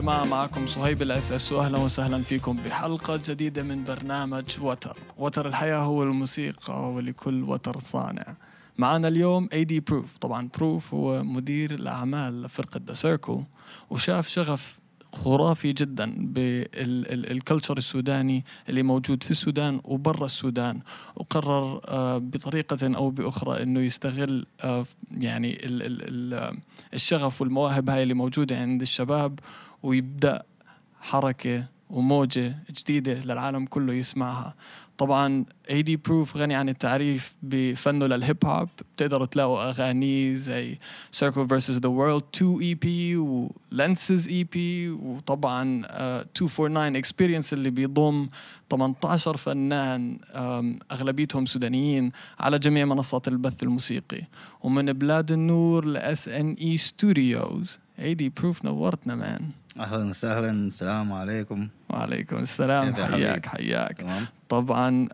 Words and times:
جماعة 0.00 0.24
معكم 0.24 0.66
صهيب 0.66 1.02
الأساس 1.02 1.52
وأهلا 1.52 1.78
وسهلا 1.78 2.18
فيكم 2.18 2.56
بحلقة 2.66 3.20
جديدة 3.28 3.62
من 3.62 3.84
برنامج 3.84 4.44
وتر. 4.60 4.96
وتر 5.18 5.46
الحياة 5.48 5.76
هو 5.78 6.02
الموسيقى 6.02 6.92
ولكل 6.92 7.42
وتر 7.42 7.78
صانع. 7.78 8.36
معنا 8.78 9.08
اليوم 9.08 9.48
اي 9.52 9.64
دي 9.64 9.80
بروف 9.80 10.16
طبعا 10.18 10.48
بروف 10.58 10.94
هو 10.94 11.22
مدير 11.22 11.74
الأعمال 11.74 12.42
لفرقة 12.42 12.80
ذا 12.86 12.92
سيركل 12.92 13.42
وشاف 13.90 14.28
شغف 14.28 14.78
خرافي 15.12 15.72
جدا 15.72 16.14
بالكلتشر 16.18 17.78
السوداني 17.78 18.44
اللي 18.68 18.82
موجود 18.82 19.22
في 19.22 19.30
السودان 19.30 19.80
وبرا 19.84 20.26
السودان 20.26 20.80
وقرر 21.16 21.80
آه، 21.88 22.18
بطريقة 22.18 22.96
أو 22.96 23.10
بأخرى 23.10 23.62
أنه 23.62 23.80
يستغل 23.80 24.46
آه، 24.64 24.84
يعني 25.10 25.66
ال- 25.66 25.82
ال- 25.82 26.34
ال- 26.34 26.58
الشغف 26.94 27.40
والمواهب 27.40 27.90
هاي 27.90 28.02
اللي 28.02 28.14
موجودة 28.14 28.58
عند 28.60 28.82
الشباب 28.82 29.38
ويبدأ 29.82 30.42
حركة 31.00 31.64
وموجة 31.90 32.56
جديدة 32.70 33.14
للعالم 33.14 33.66
كله 33.66 33.92
يسمعها. 33.92 34.54
طبعا 34.98 35.44
اي 35.70 35.82
دي 35.82 35.96
بروف 35.96 36.36
غني 36.36 36.54
عن 36.54 36.68
التعريف 36.68 37.34
بفنه 37.42 38.06
للهيب 38.06 38.36
هوب 38.44 38.68
بتقدروا 38.96 39.26
تلاقوا 39.26 39.70
اغاني 39.70 40.34
زي 40.36 40.78
Circle 41.16 41.46
vs 41.52 41.74
The 41.78 41.88
World 41.98 42.22
2 42.36 42.74
EP 42.74 43.16
و 43.18 43.48
Lenses 43.74 44.28
EP 44.30 44.56
وطبعا 45.02 45.82
آه، 45.86 46.26
249 46.40 47.02
Experience 47.02 47.52
اللي 47.52 47.70
بيضم 47.70 48.28
18 48.70 49.36
فنان 49.36 50.18
آم، 50.34 50.78
أغلبيتهم 50.92 51.46
سودانيين 51.46 52.12
على 52.40 52.58
جميع 52.58 52.84
منصات 52.84 53.28
البث 53.28 53.62
الموسيقي. 53.62 54.22
ومن 54.62 54.92
بلاد 54.92 55.32
النور 55.32 55.84
لاس 55.84 56.28
ان 56.28 56.52
اي 56.60 56.76
ستوديوز 56.76 57.78
اي 58.00 58.14
دي 58.14 58.28
بروف 58.28 58.64
نورتنا 58.64 59.14
مان 59.14 59.40
أهلا 59.80 60.08
وسهلا. 60.08 60.50
السلام 60.50 61.12
عليكم. 61.12 61.68
وعليكم 61.90 62.36
السلام. 62.36 62.94
حياك؟ 62.94 63.46
حياك. 63.46 63.96
تمام. 63.96 64.26
طبعا 64.48 65.08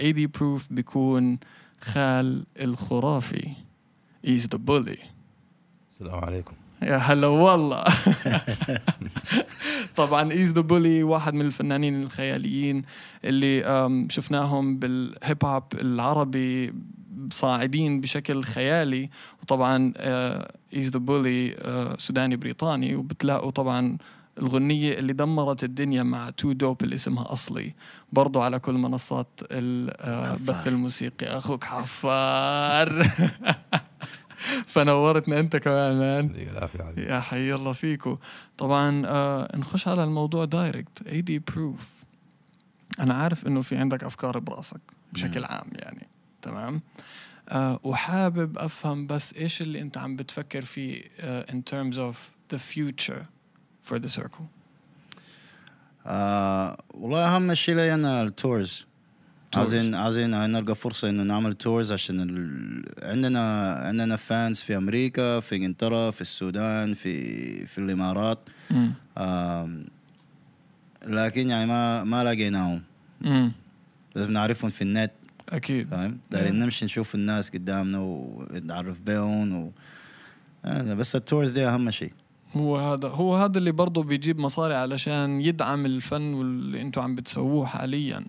اي 0.00 0.12
دي 0.12 0.26
بروف 0.26 0.66
بيكون 0.70 1.38
خال 1.80 2.44
الخرافي. 2.60 3.48
ايز 4.26 4.48
ذا 4.48 4.58
بولي 4.58 4.98
السلام 5.92 6.24
عليكم. 6.24 6.52
يا 6.82 6.96
هلا 6.96 7.26
والله. 7.26 7.84
طبعا 9.96 10.32
ايز 10.32 10.52
ذا 10.52 10.60
بولي 10.60 11.02
واحد 11.02 11.34
من 11.34 11.46
الفنانين 11.46 12.02
الخياليين 12.02 12.84
اللي 13.24 14.06
شفناهم 14.10 14.78
بالهيب 14.78 15.44
هوب 15.44 15.64
العربي 15.74 16.72
صاعدين 17.30 18.00
بشكل 18.00 18.44
خيالي 18.44 19.10
وطبعا 19.42 19.92
ايز 20.74 20.88
ذا 20.90 20.98
بولي 20.98 21.56
سوداني 21.98 22.36
بريطاني 22.36 22.94
وبتلاقوا 22.94 23.50
طبعا 23.50 23.98
الغنية 24.38 24.98
اللي 24.98 25.12
دمرت 25.12 25.64
الدنيا 25.64 26.02
مع 26.02 26.30
تو 26.30 26.52
دوب 26.52 26.82
اللي 26.82 26.94
اسمها 26.94 27.32
أصلي. 27.32 27.74
برضو 28.12 28.40
على 28.40 28.58
كل 28.58 28.74
منصات 28.74 29.28
البث 29.50 30.50
حفار. 30.50 30.68
الموسيقي 30.72 31.26
أخوك 31.26 31.64
حفار. 31.64 33.02
فنورتنا 34.66 35.40
أنت 35.40 35.56
كمان 35.56 35.98
مان. 35.98 36.34
يا 36.98 37.20
حي 37.20 37.54
الله 37.54 37.72
فيكو. 37.72 38.18
طبعا 38.58 39.02
آه 39.06 39.56
نخش 39.56 39.88
على 39.88 40.04
الموضوع 40.04 40.44
دايركت 40.44 41.06
اي 41.06 41.20
دي 41.20 41.38
بروف 41.38 41.90
أنا 43.00 43.14
عارف 43.14 43.46
إنه 43.46 43.62
في 43.62 43.76
عندك 43.76 44.04
أفكار 44.04 44.38
براسك 44.38 44.80
بشكل 45.12 45.44
عام 45.44 45.66
يعني. 45.72 46.06
تمام؟ 46.42 46.80
آه 47.48 47.80
وحابب 47.82 48.58
أفهم 48.58 49.06
بس 49.06 49.34
إيش 49.34 49.62
اللي 49.62 49.80
أنت 49.80 49.98
عم 49.98 50.16
بتفكر 50.16 50.64
فيه 50.64 51.02
آه 51.20 51.46
in 51.50 51.54
terms 51.74 51.96
of 51.96 52.14
the 52.54 52.58
future 52.58 53.22
for 53.90 53.98
the 53.98 54.08
circle 54.20 54.42
آه 56.06 56.78
والله 56.94 57.36
أهم 57.36 57.54
شيء 57.54 57.74
لي 57.74 57.94
أنا 57.94 58.22
التورز 58.22 58.86
عاوزين 59.54 59.94
عاوزين 59.94 60.30
نلقى 60.30 60.74
فرصة 60.74 61.08
إنه 61.08 61.22
نعمل 61.22 61.54
تورز 61.54 61.92
عشان 61.92 62.20
ال... 62.20 62.84
عندنا 63.02 63.72
عندنا 63.74 64.16
فانز 64.16 64.60
في 64.60 64.76
أمريكا 64.76 65.40
في 65.40 65.56
إنجلترا 65.56 66.10
في 66.10 66.20
السودان 66.20 66.94
في 66.94 67.66
في 67.66 67.78
الإمارات. 67.78 68.38
آم، 69.18 69.84
لكن 71.06 71.50
يعني 71.50 71.66
ما 71.66 72.04
ما 72.04 72.24
لقيناهم. 72.24 72.82
لازم 74.14 74.30
نعرفهم 74.32 74.70
في 74.70 74.82
النت. 74.82 75.12
أكيد. 75.52 75.88
فاهم؟ 75.88 76.18
دايرين 76.30 76.58
نمشي 76.58 76.84
نشوف 76.84 77.14
الناس 77.14 77.50
قدامنا 77.50 77.98
ونتعرف 77.98 79.00
بهم 79.00 79.56
و... 79.56 79.72
بس 80.94 81.16
التورز 81.16 81.52
دي 81.52 81.66
أهم 81.66 81.90
شيء. 81.90 82.12
هو 82.56 82.76
هذا 82.76 83.08
هو 83.08 83.36
هذا 83.36 83.58
اللي 83.58 83.72
برضه 83.72 84.02
بيجيب 84.02 84.38
مصاري 84.38 84.74
علشان 84.74 85.40
يدعم 85.40 85.86
الفن 85.86 86.34
واللي 86.34 86.82
أنتم 86.82 87.00
عم 87.00 87.14
بتسووه 87.14 87.66
حاليا. 87.66 88.24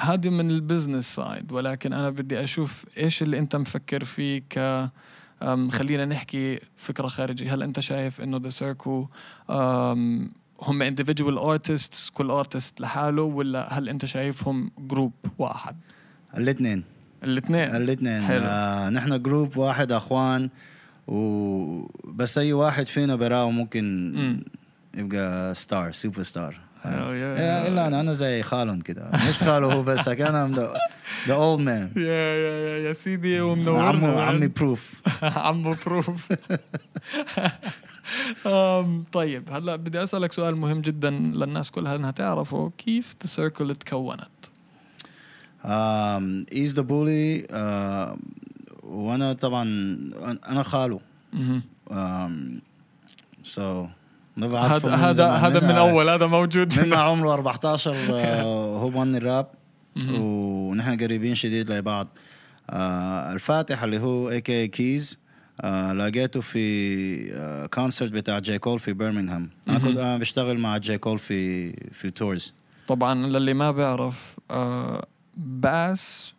هذه 0.00 0.28
من 0.28 0.50
البزنس 0.50 1.14
سايد 1.14 1.52
ولكن 1.52 1.92
أنا 1.92 2.10
بدي 2.10 2.44
أشوف 2.44 2.84
إيش 2.98 3.22
اللي 3.22 3.38
أنت 3.38 3.56
مفكر 3.56 4.04
فيه 4.04 4.42
ك 4.50 4.88
خلينا 5.70 6.04
نحكي 6.04 6.58
فكرة 6.76 7.08
خارجية. 7.08 7.54
هل 7.54 7.62
أنت 7.62 7.80
شايف 7.80 8.20
إنه 8.20 8.36
ذا 8.36 8.50
سيركو 8.50 9.08
هم 10.62 10.84
individual 10.90 11.38
artists 11.40 12.10
كل 12.14 12.30
ارتست 12.30 12.80
لحاله 12.80 13.22
ولا 13.22 13.78
هل 13.78 13.88
أنت 13.88 14.04
شايفهم 14.04 14.70
جروب 14.78 15.12
واحد؟ 15.38 15.76
الاثنين. 16.36 16.84
الاثنين؟ 17.24 17.76
الاثنين. 17.76 18.22
حلو. 18.22 18.44
آه 18.44 18.88
نحن 18.90 19.22
جروب 19.22 19.56
واحد 19.56 19.92
أخوان 19.92 20.50
وبس 21.06 22.38
أي 22.38 22.52
واحد 22.52 22.86
فينا 22.86 23.14
براه 23.16 23.50
ممكن 23.50 24.12
مم. 24.14 24.44
يبقى 24.94 25.54
ستار 25.54 25.92
سوبر 25.92 26.22
ستار 26.22 26.60
إلا 26.84 27.86
أنا 27.86 28.00
أنا 28.00 28.12
زي 28.12 28.42
خالهم 28.42 28.80
كده. 28.80 29.10
مش 29.28 29.38
خاله 29.38 29.72
هو 29.72 29.82
بس 29.82 30.08
كان 30.08 30.54
ذا 31.28 31.34
اولد 31.34 31.60
مان 31.60 31.90
يا 31.96 32.02
يا 32.02 32.78
يا 32.78 32.88
يا 32.88 32.92
سيدي 32.92 33.40
ومنورنا 33.40 33.88
عمو. 33.88 34.18
عمي 34.18 34.46
بروف 34.48 35.00
عمو 35.22 35.74
بروف 35.86 36.28
طيب 39.12 39.48
هلا 39.50 39.76
بدي 39.76 40.02
أسألك 40.02 40.32
سؤال 40.32 40.56
مهم 40.56 40.80
جدا 40.80 41.10
للناس 41.10 41.70
كلها 41.70 41.96
إنها 41.96 42.10
تعرفه. 42.10 42.72
كيف 42.78 43.16
ذا 43.22 43.26
سيركل 43.26 43.74
تكونت 43.74 44.28
ايز 46.52 46.74
ذا 46.74 46.82
بولي 46.82 47.46
وأنا 48.82 49.32
طبعا 49.32 49.64
أنا 50.48 50.62
خاله. 50.62 51.00
سو 53.42 53.86
هذا 54.38 54.94
هذا 54.94 55.26
هذا 55.30 55.60
من 55.60 55.70
أول 55.70 56.08
هذا 56.08 56.26
موجود. 56.26 56.80
منا 56.80 56.96
عمره 57.10 57.32
14 57.32 57.96
آه، 58.10 58.78
هو 58.78 58.90
مغني 58.90 59.18
الراب. 59.18 59.46
ونحن 60.14 60.96
قريبين 60.96 61.34
شديد 61.34 61.72
لبعض. 61.72 62.08
آه، 62.70 63.32
الفاتح 63.32 63.82
اللي 63.82 63.98
هو 63.98 64.30
اي 64.30 64.40
كي 64.40 64.68
كيز 64.68 65.18
لقيته 65.92 66.40
في 66.40 67.32
آه، 67.32 67.66
كونسرت 67.66 68.10
بتاع 68.10 68.38
جاي 68.38 68.58
كول 68.58 68.78
في 68.78 68.92
برمنغهام 68.92 69.50
أنا 69.68 69.78
كنت 69.78 69.98
أنا 69.98 70.16
بشتغل 70.16 70.58
مع 70.58 70.76
جاي 70.76 70.98
كول 70.98 71.18
في 71.18 71.72
في 71.72 72.04
التورز 72.04 72.54
طبعا 72.86 73.26
للي 73.26 73.54
ما 73.54 73.70
بيعرف 73.70 74.36
آه، 74.50 75.06
باس 75.36 76.32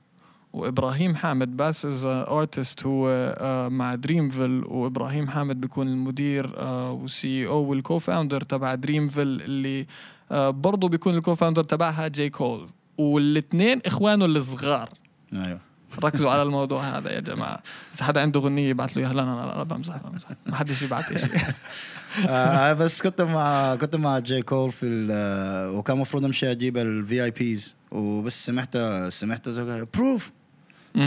وإبراهيم 0.54 1.16
حامد. 1.16 1.58
باس 1.58 1.86
از 1.86 2.06
ارتست 2.06 2.86
هو 2.86 3.08
آه، 3.38 3.70
مع 3.70 3.96
دريمفيل 3.96 4.64
وإبراهيم 4.66 5.28
حامد 5.28 5.62
بيكون 5.62 5.88
المدير 5.88 6.60
والسي 6.92 7.48
أو 7.48 7.58
والكو 7.64 8.00
فاوندر 8.00 8.42
تبع 8.42 8.76
دريمفيل 8.76 9.42
اللي 9.42 9.88
آه، 10.32 10.50
برضه 10.50 10.90
بيكون 10.90 11.18
الكو 11.18 11.36
فاوندر 11.36 11.64
تبعها 11.64 12.08
جاي 12.08 12.30
كول 12.30 12.68
والاثنين 12.98 13.80
إخوانه 13.86 14.26
الصغار. 14.26 14.90
أيوه. 15.34 15.60
ركزوا 16.04 16.32
على 16.32 16.42
الموضوع 16.44 16.84
هذا 16.98 17.12
يا 17.12 17.20
جماعة. 17.20 17.60
إذا 17.96 18.06
حدا 18.06 18.22
عنده 18.22 18.40
غنية 18.40 18.70
يبعث 18.70 18.98
له 18.98 19.04
إياها. 19.04 19.14
لا 19.14 19.22
لا 19.22 19.46
لا, 19.46 19.58
لا 19.58 19.64
بمزح 19.64 19.98
بمزح. 19.98 20.28
ما 20.46 20.56
حدش 20.56 20.82
يبعث 20.82 21.26
شيء 21.26 21.42
آه 22.30 22.74
بس 22.74 23.02
كنت 23.02 23.22
مع 23.22 23.76
كنت 23.76 23.96
مع 23.96 24.20
جاي 24.20 24.42
كول 24.42 24.72
في 24.72 24.86
ال- 24.86 25.08
آه، 25.12 25.72
وكان 25.72 25.96
المفروض 25.96 26.26
أمشي 26.26 26.52
أجيب 26.52 26.78
الفي 26.78 27.24
اي 27.24 27.32
بيز 27.32 27.76
وبس 27.92 28.46
سمعت 28.46 28.78
سمعت 29.10 29.50
بروف 29.94 30.32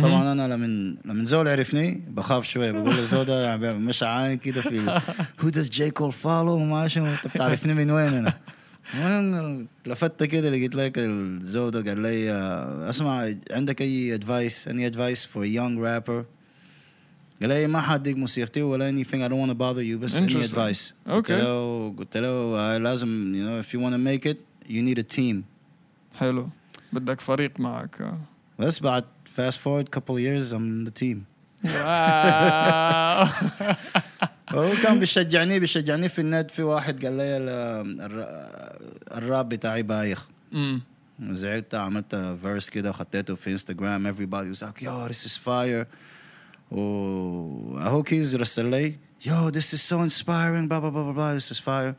طبعا 0.03 0.33
أنا 0.33 0.49
لما 0.49 0.97
لما 1.05 1.25
زول 1.25 1.49
عرفني 1.49 2.03
بخاف 2.09 2.45
شوي 2.45 2.73
بقول 2.73 2.97
له 2.97 3.03
زول 3.03 3.25
ده 3.25 3.45
يعني 3.45 3.73
مش 3.79 4.03
عاين 4.03 4.39
كده 4.39 4.61
في 4.63 5.01
هو 5.41 5.49
داز 5.49 5.71
جاي 5.71 5.91
كول 5.91 6.13
فولو 6.13 6.59
ما 6.59 6.89
شنو. 6.89 7.07
انت 7.07 7.27
بتعرفني 7.29 7.75
من 7.75 7.91
وين 7.91 8.15
أنا؟ 8.15 8.33
لفت 9.86 10.24
كده 10.24 10.50
لقيت 10.50 10.76
لك 10.76 10.94
الزول 10.98 11.72
ده 11.72 11.82
قال 11.92 12.00
لي 12.02 12.32
آه، 12.32 12.90
اسمع 12.90 13.34
عندك 13.52 13.82
اي 13.82 14.14
ادفايس 14.16 14.68
اني 14.68 14.88
ادفايس 14.88 15.26
فور 15.26 15.46
يونج 15.46 15.80
رابر 15.80 16.26
قال 17.42 17.50
لي 17.50 17.68
ما 17.68 17.82
حديك 17.82 18.18
موسيقتي 18.18 18.62
ولا 18.62 18.92
anything 18.92 19.08
I 19.22 19.30
don't 19.32 19.42
want 19.48 19.52
to 19.52 19.56
bother 19.56 19.84
you 19.92 19.98
بس 20.04 20.18
any 20.18 20.22
Interesting. 20.22 20.52
advice 20.54 20.94
Okay. 21.08 21.14
قلت 21.14 21.32
له 21.32 21.90
قلت 21.98 22.18
له 22.18 22.28
آه، 22.30 22.78
لازم 22.78 23.34
you 23.36 23.46
know 23.48 23.66
if 23.66 23.70
you 23.74 23.80
want 23.82 23.94
to 23.94 24.00
make 24.08 24.32
it 24.34 24.38
you 24.70 24.82
need 24.90 25.00
a 25.04 25.18
team 25.18 25.36
حلو 26.20 26.50
بدك 26.94 27.22
فريق 27.22 27.60
معك 27.60 28.02
آه. 28.02 28.18
بس 28.60 28.80
بعد 28.80 29.04
fast 29.38 29.56
forward 29.56 29.86
couple 30.00 30.16
of 30.16 30.20
years 30.20 30.54
I'm 30.54 30.86
the 30.90 30.94
team 31.04 31.18
واو 31.66 33.28
هو 34.51 34.73
كان 34.83 34.99
بيشجعني 34.99 35.59
بيشجعني 35.61 36.09
في 36.09 36.19
النت 36.21 36.51
في 36.51 36.63
واحد 36.63 37.05
قال 37.05 37.17
لي 37.17 37.37
ال- 37.37 38.01
الر- 38.01 39.19
الراب 39.19 39.49
بتاعي 39.49 39.83
بايخ 39.83 40.27
امم 40.55 40.81
زعلت 41.21 41.75
عملت 41.75 42.37
فيرس 42.43 42.71
كده 42.71 42.91
وخطيته 42.91 43.35
في 43.35 43.51
انستغرام 43.51 44.13
everybody 44.15 44.57
was 44.59 44.63
like 44.67 44.83
yo 44.83 45.09
this 45.13 45.27
is 45.27 45.37
fire 45.47 45.87
واهو 46.71 48.03
كيز 48.03 48.37
رسل 48.37 48.71
لي 48.71 48.95
yo 49.27 49.51
this 49.51 49.73
is 49.75 49.81
so 49.93 49.97
inspiring 50.09 50.69
blah 50.69 50.81
blah 50.81 50.91
blah 50.95 51.05
blah 51.07 51.17
blah 51.19 51.39
this 51.39 51.51
is 51.57 51.61
fire 51.61 51.95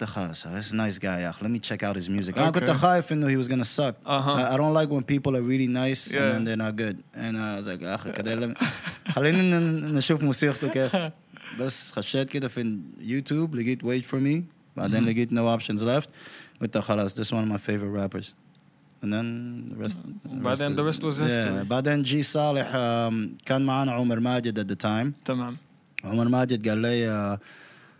قلت 0.00 0.04
خلاص 0.10 0.46
this 0.46 0.72
nice 0.72 0.98
guy 0.98 1.04
يا 1.04 1.30
أخي 1.30 1.44
let 1.46 1.48
me 1.48 1.60
check 1.68 1.82
out 1.82 1.96
his 1.96 2.08
music 2.08 2.38
أنا 2.38 2.48
Okay. 2.50 2.54
كنت 2.58 2.70
خايف 2.70 3.12
انه 3.12 3.28
he 3.28 3.44
was 3.44 3.48
gonna 3.48 3.64
suck 3.78 3.94
Uh-huh. 4.06 4.10
I, 4.10 4.54
I 4.54 4.56
don't 4.56 4.74
like 4.74 4.90
when 4.90 5.02
people 5.14 5.36
are 5.36 5.42
really 5.42 5.68
nice 5.68 6.12
Yeah. 6.12 6.16
and 6.16 6.32
then 6.34 6.44
they're 6.44 6.62
not 6.66 6.76
good 6.76 6.96
and 7.14 7.36
I 7.36 7.60
was 7.60 7.66
like 7.68 7.82
أخي 7.84 8.12
كده 8.12 8.54
خلينا 9.08 9.58
نشوف 9.90 10.22
موسيقته 10.22 10.68
كيف 10.68 10.96
بس 11.59 11.91
خشيت 11.91 12.29
كده 12.29 12.47
في 12.47 12.79
يوتيوب 12.99 13.55
لقيت 13.55 13.81
wait 13.85 14.05
for 14.11 14.19
me 14.19 14.41
بعدين 14.77 15.05
لقيت 15.05 15.29
no 15.31 15.59
options 15.61 15.79
left 15.81 16.09
قلت 16.61 16.77
خلاص 16.77 17.19
this 17.21 17.27
one 17.31 17.47
of 17.47 17.51
my 17.53 17.57
favorite 17.57 17.93
rappers 18.01 18.25
and 19.03 19.11
then 19.13 19.25
the 19.73 19.83
rest 19.87 19.99
بعدين 20.25 20.75
the 20.75 20.93
rest 20.93 20.99
was 20.99 21.17
history. 21.17 21.59
yeah. 21.59 21.63
بعدين 21.63 22.03
جي 22.03 22.23
صالح 22.23 22.67
um, 22.71 23.43
كان 23.45 23.65
معانا 23.65 23.91
عمر 23.91 24.19
ماجد 24.19 24.59
at 24.59 24.71
the 24.73 24.85
time 24.85 25.25
تمام 25.25 25.57
عمر 26.03 26.27
ماجد 26.27 26.69
قال 26.69 26.77
لي 26.77 27.35
uh, 27.37 27.39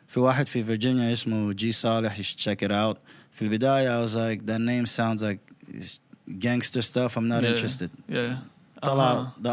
في 0.07 0.19
واحد 0.19 0.47
في 0.47 0.63
فيرجينيا 0.63 1.13
اسمه 1.13 1.53
جي 1.53 1.71
صالح 1.71 2.17
you 2.19 2.23
should 2.23 2.39
check 2.39 2.65
it 2.67 2.71
out 2.71 2.97
في 3.31 3.41
البداية 3.41 4.05
I 4.05 4.07
was 4.07 4.13
like 4.15 4.45
that 4.45 4.59
name 4.61 4.85
sounds 4.85 5.21
like 5.23 5.39
gangster 6.39 6.81
stuff 6.81 7.17
I'm 7.17 7.27
not 7.27 7.43
Yeah. 7.43 7.51
interested 7.53 7.89
yeah 8.09 8.37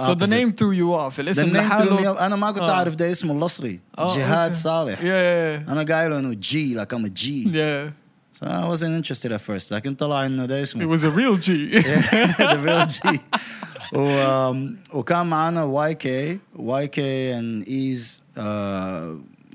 so 0.06 0.16
the 0.16 0.28
name 0.28 0.52
threw 0.52 0.72
you 0.72 0.94
off. 0.94 1.20
الاسم 1.20 1.54
the 1.54 1.56
لحاله 1.56 1.98
threw 1.98 2.18
me 2.18 2.22
انا 2.22 2.36
ما 2.36 2.52
كنت 2.52 2.60
uh-huh. 2.60 2.64
اعرف 2.64 2.96
ده 2.96 3.12
اسمه 3.12 3.34
المصري 3.34 3.80
oh, 3.98 4.16
جهاد 4.16 4.52
okay. 4.52 4.56
صالح. 4.56 5.00
Yeah, 5.00 5.04
yeah, 5.04 5.06
yeah. 5.06 5.72
انا 5.72 5.84
قايل 5.84 6.14
انه 6.14 6.34
جي 6.34 6.82
like 6.82 6.94
I'm 6.94 7.06
a 7.06 7.10
G. 7.10 7.26
Yeah. 7.46 7.92
So 8.40 8.48
I 8.48 8.68
wasn't 8.68 8.94
interested 8.94 9.32
at 9.32 9.42
first 9.42 9.72
لكن 9.72 9.96
طلع 9.96 10.26
انه 10.26 10.46
ده 10.46 10.62
اسمه. 10.62 10.84
It 10.84 11.00
was 11.00 11.04
a 11.04 11.10
real 11.10 11.38
G. 11.38 11.50
Yeah, 11.74 12.34
The 12.38 12.60
real 12.66 12.86
G. 12.86 13.20
و, 13.94 14.52
um, 14.52 14.78
come 15.04 15.12
معنا 15.12 15.92
YK 15.92 16.38
YK 16.58 16.98
and 17.38 17.68
Eaz 17.68 18.20
uh, 18.38 18.42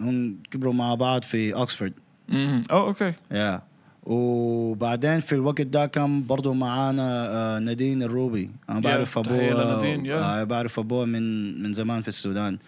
هم 0.01 0.39
كبروا 0.51 0.73
مع 0.73 0.95
بعض 0.95 1.25
mm-hmm. 1.25 2.63
Oh 2.71 2.93
okay. 2.93 3.15
Yeah. 3.31 3.70
وبعدين 4.03 5.21
في 5.21 5.35
الوقت 5.35 5.61
ده 5.61 5.87
كان 5.87 6.27
برضو 6.27 6.53
معانا 6.53 7.27
آه، 7.29 7.59
نادين 7.59 8.03
الروبي. 8.03 8.51
أنا 8.71 8.81
بعرف 8.81 9.19
أبوه. 9.19 9.41
آه، 10.13 10.45
بعرف 10.45 10.79
أبوه 10.79 11.05
من 11.05 11.63
من 11.63 11.73
زمان 11.73 12.03
في 12.03 12.09
السودان. 12.09 12.59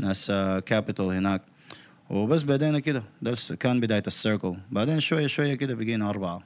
ناس 0.00 0.32
كابيتال 0.66 1.10
هناك. 1.10 1.42
وبس 2.10 2.42
بدينا 2.42 2.78
كده 2.78 3.02
ده 3.22 3.34
كان 3.60 3.80
بداية 3.80 4.02
السيركل 4.06 4.56
بعدين 4.70 5.00
شوية 5.00 5.26
شوية 5.26 5.54
كده 5.54 5.74
بقينا 5.74 6.10
أربعة. 6.10 6.42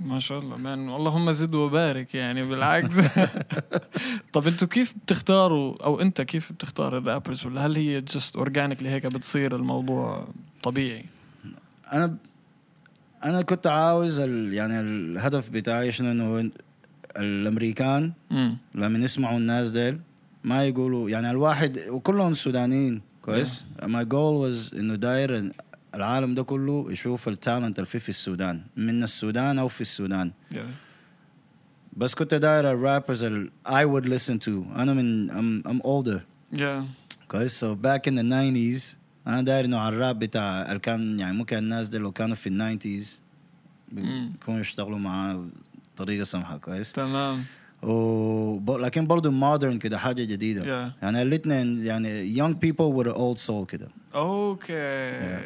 ما 0.00 0.20
شاء 0.20 0.38
الله 0.38 0.56
مان 0.56 0.88
اللهم 0.88 1.32
زد 1.32 1.54
وبارك 1.54 2.14
يعني 2.14 2.44
بالعكس. 2.44 2.96
طب 4.32 4.46
أنتوا 4.46 4.68
كيف 4.68 4.94
بتختاروا 5.04 5.84
أو 5.84 6.00
أنت 6.00 6.20
كيف 6.20 6.52
بتختار 6.52 6.98
الرابرز؟ 6.98 7.46
ولا 7.46 7.66
هل 7.66 7.76
هي 7.76 8.00
جست 8.00 8.36
اورجانيكلي 8.36 8.88
هيك 8.88 9.06
بتصير 9.06 9.56
الموضوع 9.56 10.28
طبيعي؟ 10.62 11.04
أنا 11.92 12.16
أنا 13.24 13.42
كنت 13.42 13.66
عاوز 13.66 14.18
ال... 14.20 14.54
يعني 14.54 14.80
الهدف 14.80 15.50
بتاعي 15.50 15.92
شنو 15.92 16.10
إنه 16.10 16.50
الأمريكان 17.16 18.12
لما 18.74 18.98
يسمعوا 18.98 19.38
الناس 19.38 19.70
ديل 19.70 20.00
ما 20.44 20.64
يقولوا 20.64 21.10
يعني 21.10 21.30
الواحد 21.30 21.78
وكلهم 21.88 22.34
سودانيين 22.34 23.02
كويس؟ 23.22 23.64
ماي 23.82 24.04
جول 24.04 24.34
واز 24.34 24.74
إنه 24.78 24.94
داير 24.94 25.52
العالم 25.94 26.34
ده 26.34 26.42
كله 26.42 26.92
يشوف 26.92 27.28
التالنت 27.28 27.78
اللي 27.78 27.86
في 27.86 28.08
السودان 28.08 28.60
من 28.76 29.02
السودان 29.02 29.58
أو 29.58 29.68
في 29.68 29.80
السودان. 29.80 30.32
Yeah. 30.54 30.56
بس 31.96 32.14
كنت 32.14 32.34
داير 32.34 32.70
الرابرز 32.72 33.24
ال 33.24 33.50
I 33.66 33.84
would 33.84 34.06
listen 34.06 34.38
to. 34.46 34.78
أنا 34.78 34.94
من 34.94 35.30
I'm, 35.30 35.68
I'm 35.68 35.82
older. 35.82 36.20
Yeah. 36.58 36.82
كويس؟ 37.28 37.64
So 37.64 37.74
back 37.74 38.06
in 38.06 38.14
the 38.14 38.22
90s 38.22 38.96
أنا 39.28 39.42
داير 39.42 39.64
إنه 39.64 39.78
على 39.78 39.96
الراب 39.96 40.18
بتاع 40.18 40.76
كان 40.76 41.18
يعني 41.18 41.36
ممكن 41.36 41.58
الناس 41.58 41.88
دي 41.88 41.98
لو 41.98 42.12
كانوا 42.12 42.36
في 42.36 42.48
ال 42.48 42.78
90s 42.82 43.08
مم. 43.92 44.30
بيكونوا 44.32 44.60
يشتغلوا 44.60 44.98
معاه 44.98 45.46
بطريقة 45.94 46.24
سمحة 46.24 46.56
كويس؟ 46.56 46.92
تمام. 46.92 47.44
و... 47.82 48.76
لكن 48.76 49.06
برضه 49.06 49.30
مودرن 49.30 49.78
كده 49.78 49.98
حاجة 49.98 50.24
جديدة. 50.24 50.62
Yeah. 50.62 50.92
يعني 51.02 51.22
الاثنين 51.22 51.86
يعني 51.86 52.36
young 52.36 52.54
people 52.54 52.92
with 53.02 53.06
an 53.06 53.16
old 53.16 53.38
soul 53.46 53.66
كده. 53.68 53.88
أوكي 54.14 55.38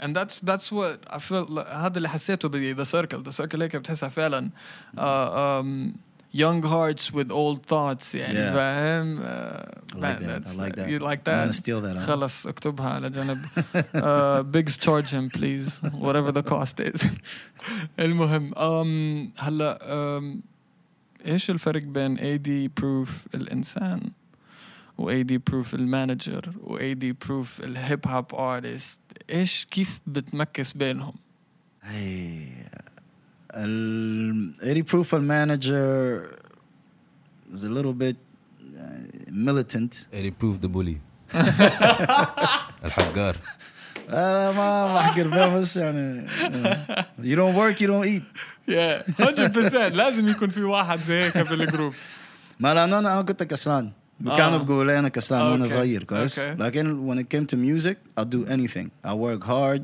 and 0.00 0.14
that's 0.16 0.40
that's 0.40 0.70
what 0.72 0.98
I 1.10 1.18
feel 1.18 1.58
هذا 1.58 1.96
اللي 1.96 2.08
حسيته 2.08 2.48
ب 2.48 2.76
the 2.76 2.84
circle. 2.84 3.22
The 3.22 3.32
circle 3.42 3.62
هيك 3.62 3.76
بتحسها 3.76 4.08
فعلا. 4.08 4.48
uh, 4.96 5.00
um, 5.00 5.94
young 6.34 6.62
hearts 6.62 7.12
with 7.12 7.30
old 7.30 7.66
thoughts 7.66 8.14
يعني 8.14 8.34
yeah. 8.34 8.54
فاهم 8.54 9.18
uh, 9.18 9.74
I 9.92 9.96
like 9.96 10.20
man, 10.20 10.42
that. 10.42 10.48
I 10.48 10.54
like 10.54 10.76
that. 10.76 10.88
You 10.88 10.98
like 10.98 11.24
that? 11.24 11.34
I'm 11.34 11.46
gonna 11.46 11.52
steal 11.52 11.80
that. 11.80 11.96
خلاص 11.96 12.06
خلص 12.06 12.46
اكتبها 12.46 12.88
على 12.88 13.10
جنب. 13.10 13.46
uh, 13.94 14.42
bigs 14.42 14.76
charge 14.76 15.10
him 15.10 15.30
please 15.30 15.78
whatever 15.92 16.32
the 16.32 16.42
cost 16.42 16.80
is. 16.80 17.04
المهم 17.98 18.54
um, 18.54 19.40
هلا 19.40 19.78
um, 19.80 20.54
ايش 21.26 21.50
الفرق 21.50 21.82
بين 21.82 22.16
Aidy 22.18 22.70
Proof 22.82 23.08
الانسان 23.34 24.00
و 24.98 25.10
Aidy 25.10 25.38
Proof 25.50 25.74
المانجر 25.74 26.52
و 26.60 26.78
Aidy 26.78 27.14
Proof 27.26 27.64
الهيب 27.64 28.06
هوب 28.06 28.34
ارتست 28.34 29.00
ايش 29.30 29.66
كيف 29.70 30.00
بتمكس 30.06 30.72
بينهم؟ 30.72 31.14
هي 31.82 32.46
Aidy 33.54 34.84
Proof 34.86 35.12
a 35.12 35.20
manager 35.20 36.38
is 37.52 37.64
a 37.64 37.68
little 37.70 37.92
bit 37.94 38.16
uh, 38.76 38.80
militant. 39.30 40.06
Aidy 40.12 40.32
Proof 40.36 40.60
the 40.60 40.68
bully. 40.68 41.00
الحجار 42.84 43.36
لا 44.08 45.12
you 47.22 47.36
don't 47.36 47.54
work 47.54 47.80
you 47.80 47.86
don't 47.86 48.06
eat. 48.06 48.22
Yeah 48.66 49.02
100% 49.18 49.74
لازم 49.74 50.28
يكون 50.28 50.48
في 50.50 50.62
واحد 50.62 50.98
زي 50.98 51.22
هيك 51.22 51.38
بالجروب 51.38 51.94
ما 52.60 52.74
لانه 52.74 52.98
انا 52.98 53.22
كنت 53.22 53.42
كسلان. 53.42 53.92
كانوا 54.36 54.58
بيقولوا 54.58 54.84
لي 54.84 54.98
انا 54.98 55.08
كسلان 55.08 55.42
وانا 55.42 55.66
صغير 55.66 56.04
كويس؟ 56.04 56.38
لكن 56.38 57.12
when 57.14 57.18
it 57.18 57.28
came 57.36 57.46
to 57.46 57.56
music 57.56 57.96
I'll 58.20 58.24
do 58.24 58.46
anything. 58.46 58.90
I 59.04 59.14
work 59.14 59.44
hard 59.44 59.82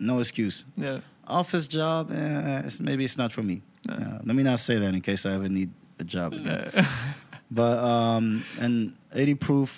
no 0.00 0.18
excuse. 0.20 0.64
Yeah. 0.76 1.11
Office 1.26 1.66
job 1.68 2.10
eh, 2.10 2.66
it's, 2.66 2.80
maybe 2.80 3.04
it's 3.04 3.18
not 3.18 3.32
for 3.32 3.42
me 3.52 3.58
Uh, 3.88 4.18
let 4.28 4.34
me 4.38 4.44
not 4.50 4.58
say 4.68 4.76
that 4.82 4.92
in 4.96 5.00
case 5.10 5.22
I 5.26 5.32
ever 5.38 5.50
need 5.58 5.70
a 6.04 6.06
job 6.16 6.30
but 7.58 7.76
um 7.94 8.24
and 8.64 8.74
80 9.12 9.34
proof 9.46 9.70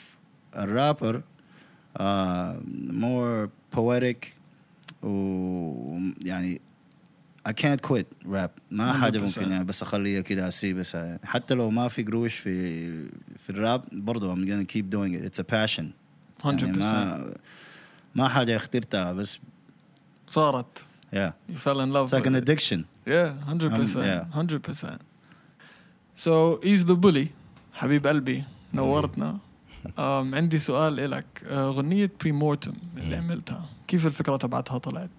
a 0.53 0.67
rapper 0.69 1.15
uh 1.97 2.53
more 3.05 3.51
poetic 3.77 4.33
ويعني 5.03 6.61
I 7.49 7.53
can't 7.53 7.83
quit 7.83 8.07
rap 8.27 8.51
ما 8.71 8.93
حاجة 8.93 9.19
100%. 9.19 9.23
ممكن 9.23 9.51
يعني 9.51 9.65
بس 9.65 9.83
اخليها 9.83 10.21
كده 10.21 10.49
اسيب 10.49 10.79
بس 10.79 10.97
حتى 11.25 11.55
لو 11.55 11.71
ما 11.71 11.89
في 11.89 12.03
قروش 12.03 12.35
في 12.35 12.89
في 13.39 13.51
الراب 13.51 13.85
برضه 13.93 14.35
I'm 14.35 14.39
gonna 14.49 14.67
keep 14.77 14.85
doing 14.91 15.13
it 15.13 15.25
it's 15.25 15.39
a 15.39 15.45
passion 15.45 15.85
100% 16.43 16.47
يعني 16.47 16.73
ما 16.79 17.35
ما 18.15 18.29
حاجة 18.29 18.57
اخترتها 18.57 19.13
بس 19.13 19.39
صارت 20.31 20.85
yeah. 21.15 21.31
You 21.53 21.57
fell 21.67 21.81
in 21.85 21.93
love 21.93 22.05
it's 22.07 22.13
like 22.17 22.25
with 22.25 22.33
an 22.33 22.35
it. 22.35 22.43
addiction. 22.45 22.81
Yeah, 23.15 23.29
hundred 23.51 23.71
percent, 23.79 24.05
yeah. 24.13 24.23
hundred 24.39 24.61
percent. 24.69 25.01
So 26.17 26.33
he's 26.63 26.85
the 26.87 26.95
bully 27.05 27.27
حبيب 27.75 28.07
قلبي 28.07 28.45
نورتنا. 28.75 29.39
um, 29.99 30.01
عندي 30.35 30.59
سؤال 30.59 31.01
إلك. 31.01 31.25
uh, 31.47 31.53
غنية 31.53 32.11
بريمورتم 32.21 32.73
اللي 32.97 33.17
عملتها 33.17 33.67
كيف 33.89 34.07
الفكرة 34.07 34.37
تبعتها 34.37 34.79
طلعت؟ 34.79 35.11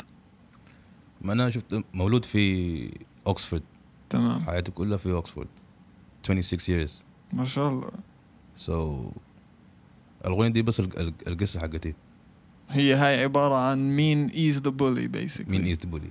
ما 1.22 1.34
أنا 1.34 1.50
شفت 1.50 1.84
مولود 1.94 2.25
في 2.25 2.92
اوكسفورد 3.28 3.64
تمام. 4.10 4.42
حياتي 4.46 4.72
كلها 4.72 4.98
في 4.98 5.12
اوكسفورد 5.12 5.48
26 6.24 6.88
years. 6.88 6.92
ما 7.34 7.46
شاء 7.46 7.70
الله. 7.70 7.90
So 8.66 8.72
الأغنية 10.25 10.48
دي 10.50 10.62
بس 10.62 10.80
ال- 10.80 11.00
ال- 11.00 11.14
القصة 11.28 11.60
حقتي. 11.60 11.94
هي 12.69 12.93
هاي 12.93 13.24
عبارة 13.24 13.55
عن 13.55 13.95
مين 13.95 14.27
ايز 14.27 14.60
ذا 14.60 14.69
بولي 14.69 15.07
بيسكلي 15.07 15.45
مين 15.50 15.63
ايز 15.63 15.77
ذا 15.77 15.89
بولي 15.89 16.10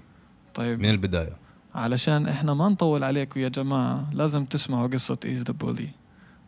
طيب. 0.55 0.81
من 0.81 0.91
البداية. 0.91 1.37
علشان 1.75 2.29
إحنا 2.29 2.55
ما 2.55 2.69
نطول 2.69 3.05
عليكم 3.05 3.41
يا 3.41 3.49
جماعة 3.49 4.11
لازم 4.13 4.45
تسمعوا 4.45 4.89
قصة 4.89 5.19
ايز 5.25 5.43
ذا 5.43 5.53
بولي 5.53 5.89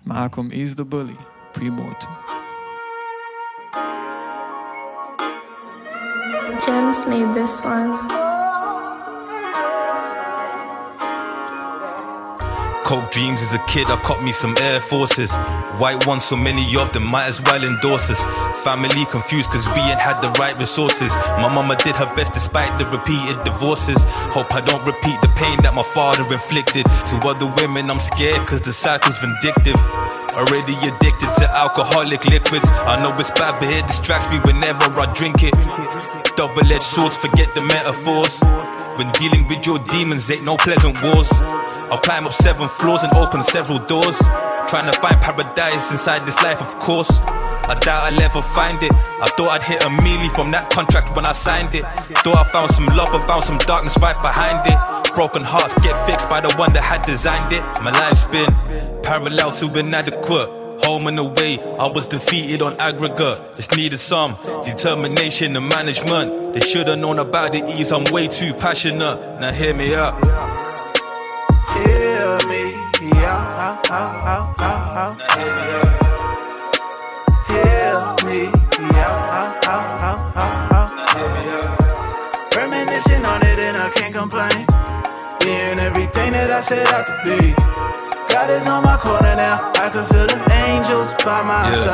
معاكم 0.06 0.50
ايز 0.50 0.74
ذا 0.74 0.84
بولي 0.84 1.16
بري 1.56 1.70
مورتم 1.70 2.08
James 6.66 7.06
made 7.06 7.34
this 7.34 7.62
one. 7.62 8.15
Coke 12.86 13.10
dreams 13.10 13.42
as 13.42 13.52
a 13.52 13.58
kid, 13.66 13.90
I 13.90 13.98
caught 14.06 14.22
me 14.22 14.30
some 14.30 14.54
Air 14.62 14.78
Forces. 14.78 15.34
White 15.82 16.06
ones, 16.06 16.22
so 16.22 16.36
many 16.36 16.62
of 16.76 16.92
them, 16.92 17.02
might 17.02 17.26
as 17.26 17.42
well 17.42 17.58
endorse 17.58 18.08
us. 18.14 18.22
Family 18.62 19.02
confused 19.10 19.50
cause 19.50 19.66
we 19.74 19.82
ain't 19.90 19.98
had 19.98 20.22
the 20.22 20.30
right 20.38 20.56
resources. 20.56 21.10
My 21.42 21.50
mama 21.50 21.74
did 21.82 21.96
her 21.96 22.06
best 22.14 22.32
despite 22.32 22.78
the 22.78 22.86
repeated 22.86 23.42
divorces. 23.42 23.98
Hope 24.30 24.54
I 24.54 24.60
don't 24.62 24.86
repeat 24.86 25.18
the 25.18 25.34
pain 25.34 25.58
that 25.66 25.74
my 25.74 25.82
father 25.82 26.22
inflicted. 26.30 26.86
To 26.86 27.14
other 27.26 27.50
women, 27.58 27.90
I'm 27.90 27.98
scared 27.98 28.46
cause 28.46 28.62
the 28.62 28.72
cycle's 28.72 29.18
vindictive. 29.18 29.74
Already 30.38 30.78
addicted 30.86 31.34
to 31.42 31.46
alcoholic 31.58 32.22
liquids. 32.30 32.70
I 32.86 33.02
know 33.02 33.10
it's 33.18 33.34
bad, 33.34 33.58
but 33.58 33.66
it 33.66 33.82
distracts 33.90 34.30
me 34.30 34.38
whenever 34.46 34.86
I 34.94 35.10
drink 35.10 35.42
it. 35.42 35.58
Double 36.38 36.62
edged 36.70 36.86
swords, 36.86 37.18
forget 37.18 37.50
the 37.50 37.66
metaphors. 37.66 38.38
When 38.94 39.10
dealing 39.18 39.50
with 39.50 39.66
your 39.66 39.82
demons, 39.90 40.30
ain't 40.30 40.44
no 40.44 40.56
pleasant 40.56 40.94
wars. 41.02 41.34
I'll 41.90 41.98
climb 41.98 42.26
up 42.26 42.32
seven 42.32 42.68
floors 42.68 43.02
and 43.02 43.12
open 43.14 43.42
several 43.42 43.78
doors. 43.78 44.18
Trying 44.68 44.90
to 44.90 44.98
find 44.98 45.16
paradise 45.20 45.92
inside 45.92 46.26
this 46.26 46.42
life, 46.42 46.60
of 46.60 46.78
course. 46.78 47.10
I 47.68 47.74
doubt 47.80 48.12
I'll 48.12 48.20
ever 48.20 48.42
find 48.42 48.82
it. 48.82 48.92
I 48.92 49.28
thought 49.36 49.50
I'd 49.50 49.64
hit 49.64 49.84
a 49.84 49.90
mealy 49.90 50.28
from 50.30 50.50
that 50.52 50.70
contract 50.70 51.14
when 51.14 51.26
I 51.26 51.32
signed 51.32 51.74
it. 51.74 51.82
Thought 52.22 52.38
I 52.38 52.44
found 52.50 52.70
some 52.72 52.86
love, 52.86 53.10
but 53.12 53.26
found 53.26 53.44
some 53.44 53.58
darkness 53.58 53.96
right 54.00 54.20
behind 54.22 54.66
it. 54.66 54.78
Broken 55.14 55.42
hearts 55.42 55.74
get 55.80 55.96
fixed 56.06 56.28
by 56.28 56.40
the 56.40 56.52
one 56.56 56.72
that 56.74 56.82
had 56.82 57.02
designed 57.02 57.52
it. 57.52 57.62
My 57.82 57.90
life's 57.90 58.24
been 58.24 58.50
parallel 59.02 59.52
to 59.52 59.78
inadequate. 59.78 60.50
Home 60.84 61.06
and 61.06 61.18
away, 61.18 61.58
I 61.80 61.86
was 61.86 62.06
defeated 62.06 62.62
on 62.62 62.78
aggregate. 62.78 63.40
It's 63.58 63.74
needed 63.76 63.98
some 63.98 64.36
determination 64.62 65.56
and 65.56 65.68
management. 65.68 66.52
They 66.54 66.60
should've 66.60 67.00
known 67.00 67.18
about 67.18 67.52
the 67.52 67.64
ease, 67.66 67.90
I'm 67.92 68.04
way 68.12 68.28
too 68.28 68.52
passionate. 68.54 69.40
Now 69.40 69.52
hear 69.52 69.74
me 69.74 69.94
out. 69.94 70.75
Hear 72.36 72.48
me, 72.50 72.74
yeah, 73.16 73.32
ah, 73.32 73.76
ah, 73.88 74.20
ah, 74.26 74.54
ah, 74.58 74.92
ah. 74.94 75.10
Hear 77.48 77.96
me, 78.28 78.40
yeah, 78.92 79.30
ah, 79.32 79.54
ah, 79.64 79.96
ah, 80.02 80.32
ah, 80.36 80.68
ah. 80.72 80.86
Reminiscing 82.54 83.24
on 83.24 83.40
it 83.40 83.58
and 83.58 83.76
I 83.78 83.88
can't 83.96 84.14
complain. 84.14 84.66
Being 85.40 85.78
everything 85.80 86.32
that 86.32 86.52
I 86.52 86.60
set 86.60 86.86
out 86.92 87.06
to 87.06 87.14
be. 87.24 87.54
God 88.28 88.50
is 88.50 88.66
on 88.66 88.82
my 88.84 88.98
corner 88.98 89.34
now. 89.36 89.72
I 89.74 89.88
can 89.88 90.04
feel 90.04 90.26
the 90.26 90.52
angels 90.68 91.16
by 91.24 91.40
my 91.42 91.64
Yeah. 91.70 91.84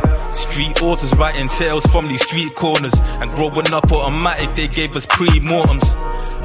side. 0.00 0.03
Street 0.54 0.82
authors 0.82 1.12
writing 1.18 1.48
tales 1.48 1.84
from 1.86 2.06
these 2.06 2.22
street 2.22 2.54
corners. 2.54 2.94
And 3.18 3.28
growing 3.32 3.72
up 3.72 3.90
automatic, 3.90 4.54
they 4.54 4.68
gave 4.68 4.94
us 4.94 5.04
pre-mortems. 5.04 5.96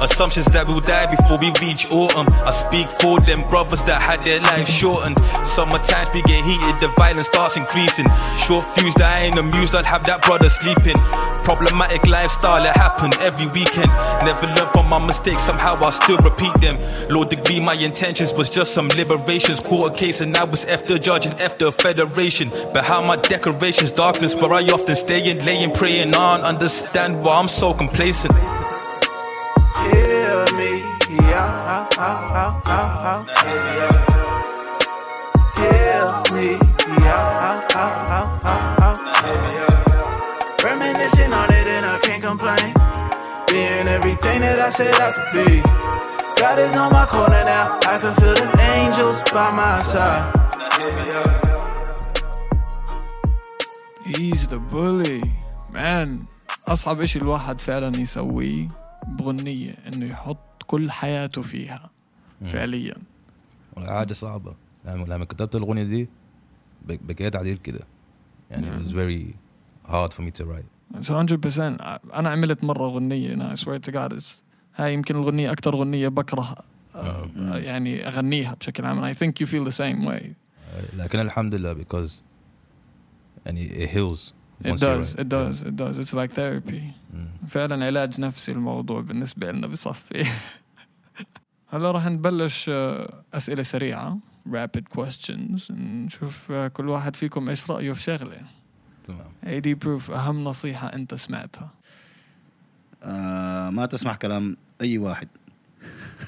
Assumptions 0.02 0.46
that 0.46 0.66
we'll 0.66 0.80
die 0.80 1.06
before 1.14 1.38
we 1.38 1.52
reach 1.62 1.86
autumn. 1.92 2.26
I 2.42 2.50
speak 2.50 2.88
for 2.88 3.20
them 3.20 3.46
brothers 3.46 3.82
that 3.84 4.02
had 4.02 4.24
their 4.24 4.40
lives 4.40 4.72
shortened. 4.72 5.20
Summertime 5.46 6.08
we 6.12 6.22
get 6.22 6.42
heated, 6.42 6.80
the 6.80 6.88
violence 6.96 7.28
starts 7.28 7.56
increasing. 7.56 8.08
Short 8.40 8.66
fuse 8.66 8.96
I 8.98 9.30
ain't 9.30 9.38
amused, 9.38 9.76
I'd 9.76 9.84
have 9.84 10.02
that 10.10 10.22
brother 10.22 10.48
sleeping. 10.48 10.96
Problematic 11.44 12.06
lifestyle, 12.06 12.64
it 12.64 12.74
happened 12.76 13.14
every 13.20 13.46
weekend. 13.52 13.92
Never 14.24 14.48
learned 14.56 14.72
from 14.72 14.88
my 14.88 15.04
mistakes, 15.04 15.42
somehow 15.42 15.76
I 15.76 15.90
still 15.90 16.18
repeat 16.18 16.54
them. 16.60 16.80
Low 17.12 17.24
degree, 17.24 17.60
my 17.60 17.74
intentions 17.74 18.32
was 18.32 18.48
just 18.48 18.72
some 18.72 18.88
liberations. 18.96 19.60
Court 19.60 19.96
case, 19.96 20.20
and 20.20 20.36
I 20.36 20.44
was 20.44 20.64
after 20.64 20.98
judge 20.98 21.26
and 21.26 21.38
after 21.40 21.70
federation. 21.72 22.48
Behind 22.72 23.06
my 23.06 23.16
decorations, 23.16 23.92
darkness 24.00 24.34
where 24.34 24.54
I 24.54 24.62
often 24.72 24.96
stay 24.96 25.30
and 25.30 25.44
laying, 25.44 25.72
praying 25.72 26.14
on. 26.14 26.40
Understand 26.40 27.22
why 27.22 27.36
I'm 27.38 27.48
so 27.48 27.74
complacent. 27.74 28.32
Hear 29.92 30.40
me, 30.56 30.80
yeah, 31.28 31.68
ah, 31.68 31.86
ah, 31.98 32.32
ah, 32.32 32.60
ah, 32.64 33.10
ah. 33.10 33.20
Hear 35.60 36.06
me, 36.32 36.46
yeah, 37.04 37.48
ah, 37.48 37.60
ah, 37.74 38.08
ah, 38.16 38.40
ah, 38.44 38.86
ah. 38.88 38.96
Reminiscing 40.64 41.32
on 41.34 41.50
it 41.52 41.68
and 41.68 41.84
I 41.84 41.98
can't 42.00 42.22
complain. 42.22 42.72
Being 43.50 43.86
everything 43.86 44.40
that 44.40 44.60
I 44.60 44.70
set 44.70 44.98
out 44.98 45.12
to 45.12 45.22
be. 45.36 45.60
God 46.40 46.58
is 46.58 46.74
on 46.74 46.90
my 46.90 47.04
corner 47.04 47.44
now. 47.44 47.78
I 47.84 47.98
can 48.00 48.14
feel 48.14 48.32
the 48.32 48.48
angels 48.80 49.22
by 49.30 49.50
my 49.50 49.78
side. 49.80 50.40
He's 54.20 54.46
the 54.46 54.60
bully. 54.72 55.22
Man 55.72 56.26
أصعب 56.68 57.00
إشي 57.00 57.18
الواحد 57.18 57.60
فعلا 57.60 57.96
يسويه 57.96 58.68
بغنية 59.08 59.74
إنه 59.86 60.06
يحط 60.06 60.62
كل 60.66 60.90
حياته 60.90 61.42
فيها 61.42 61.90
فعليا. 62.44 62.94
عادة 63.76 64.14
صعبة. 64.14 64.54
لما 64.84 65.04
لما 65.04 65.24
كتبت 65.24 65.54
الأغنية 65.54 65.82
دي 65.82 66.08
بكيت 66.86 67.36
عديل 67.36 67.56
كده. 67.56 67.80
يعني 68.50 68.66
it 68.66 68.86
was 68.86 68.92
very 68.92 69.34
hard 69.90 70.12
for 70.12 70.22
me 70.22 70.30
to 70.30 70.44
write. 70.44 70.98
It's 70.98 71.10
100% 71.10 71.58
أنا 72.14 72.30
عملت 72.30 72.64
مرة 72.64 72.86
أغنية 72.86 73.34
أنا 73.34 73.56
I 73.56 73.58
swear 73.58 73.90
to 73.90 73.92
God 73.92 74.22
هاي 74.76 74.94
يمكن 74.94 75.16
الأغنية 75.16 75.52
أكتر 75.52 75.74
أغنية 75.74 76.08
بكره 76.08 76.56
آه، 76.94 77.28
يعني 77.56 78.08
أغنيها 78.08 78.54
بشكل 78.54 78.86
عام. 78.86 79.00
And 79.00 79.16
I 79.16 79.18
think 79.18 79.40
you 79.40 79.46
feel 79.46 79.64
the 79.64 79.76
same 79.76 80.04
way. 80.06 80.24
لكن 80.94 81.20
الحمد 81.20 81.54
لله 81.54 81.74
because 81.74 82.10
and 83.46 83.58
it, 83.58 83.70
it 83.82 83.90
heals 83.90 84.32
it 84.64 84.78
does 84.80 85.14
it 85.14 85.28
does 85.28 85.62
it 85.62 85.76
does. 85.76 85.98
It's 85.98 86.14
like 86.14 86.32
therapy. 86.32 86.94
Mm. 87.14 87.46
فعلا 87.48 87.86
علاج 87.86 88.20
نفسي 88.20 88.52
الموضوع 88.52 89.00
بالنسبة 89.00 89.52
لنا 89.52 89.66
بصفي 89.66 90.26
هلا 91.72 91.90
راح 91.90 92.06
نبلش 92.06 92.70
أسئلة 93.34 93.62
سريعة 93.62 94.18
rapid 94.48 94.84
questions 94.98 95.70
نشوف 95.70 96.52
كل 96.52 96.88
واحد 96.88 97.16
فيكم 97.16 97.48
ايش 97.48 97.70
رأيه 97.70 97.92
في 97.92 98.02
شغلة. 98.02 98.40
تمام. 99.08 99.32
اي 99.46 99.60
دي 99.60 99.78
أهم 100.10 100.44
نصيحة 100.44 100.86
أنت 100.86 101.14
سمعتها؟ 101.14 101.70
ما 103.70 103.86
تسمع 103.90 104.14
كلام 104.14 104.56
أي 104.80 104.98
واحد. 104.98 105.28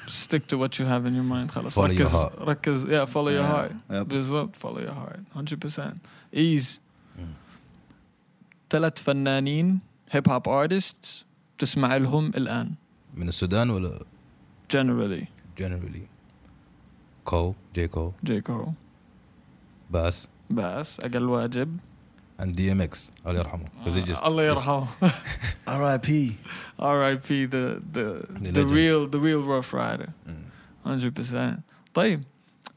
Stick 0.07 0.47
to 0.47 0.57
what 0.57 0.79
you 0.79 0.85
have 0.85 1.05
in 1.05 1.13
your 1.13 1.23
mind 1.23 1.51
خلاص 1.51 1.79
follow 1.79 1.91
your 1.91 2.09
heart. 2.09 2.41
ركز 2.41 2.85
yeah 2.85 3.05
follow 3.05 3.29
your 3.29 3.45
heart. 3.45 3.93
بالضبط 3.93 4.55
follow 4.55 4.79
your 4.79 4.93
heart 4.93 5.19
100% 5.35 5.81
Eaz. 6.35 6.79
ثلاث 8.69 9.01
فنانين 9.03 9.79
هيب 10.11 10.29
هوب 10.29 10.49
ارتست 10.49 11.25
تسمع 11.59 11.95
لهم 11.97 12.25
الآن. 12.37 12.71
من 13.15 13.27
السودان 13.27 13.69
ولا؟ 13.69 13.99
Generally. 14.73 15.25
Generally. 15.61 16.01
كو 17.25 17.53
جي 17.75 17.87
كو 17.87 18.11
جي 18.23 18.41
كو 18.41 18.71
باس 19.91 20.27
بس 20.49 20.99
أقل 20.99 21.23
واجب 21.23 21.77
and 22.41 22.45
DMX 22.55 22.97
الله 23.27 23.39
يرحمه. 23.39 23.65
because 23.65 23.95
he 23.95 24.11
just 24.13 24.25
الله 24.25 24.43
يرحمه. 24.43 24.87
R.I.P. 25.67 26.09
R.I.P. 26.79 27.45
the 27.45 27.79
the 27.93 27.93
The 27.93 28.51
the 28.51 28.63
legend. 28.63 28.71
real 28.71 29.07
the 29.07 29.19
real 29.19 29.43
rough 29.43 29.73
rider. 29.73 30.09
Mm. 30.27 30.87
100% 30.87 31.59
طيب 31.93 32.23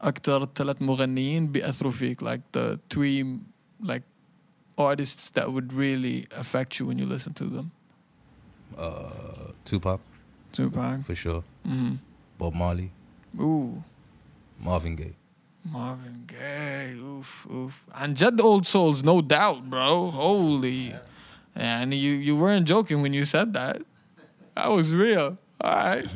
أكتر 0.01 0.45
ثلاث 0.55 0.81
مغنيين 0.81 1.47
بيأثروا 1.51 1.91
فيك 1.91 2.23
like 2.23 2.41
the 2.57 2.77
three 2.95 3.25
like 3.87 4.03
artists 4.78 5.30
that 5.30 5.52
would 5.52 5.72
really 5.72 6.26
affect 6.36 6.78
you 6.78 6.86
when 6.86 6.98
you 6.98 7.06
listen 7.06 7.32
to 7.34 7.44
them 7.44 7.70
uh, 8.78 9.52
Tupac 9.64 10.00
Tupac 10.52 11.04
for 11.04 11.14
sure 11.14 11.44
mm-hmm. 11.66 11.94
Bob 12.38 12.54
Marley 12.54 12.90
Ooh 13.40 13.82
Marvin 14.60 14.96
Gaye 14.96 15.14
Marvin 15.64 16.24
Gaye 16.26 16.96
oof 16.98 17.46
oof 17.50 17.86
عن 17.94 18.14
جد 18.14 18.40
old 18.40 18.66
souls 18.66 19.02
no 19.04 19.20
doubt 19.20 19.70
bro 19.70 20.10
holy 20.10 20.94
and 21.54 21.94
you 21.94 22.12
you 22.12 22.36
weren't 22.36 22.66
joking 22.66 23.02
when 23.02 23.12
you 23.12 23.24
said 23.24 23.52
that 23.52 23.82
that 24.54 24.70
was 24.70 24.94
real 24.94 25.36
alright 25.64 26.08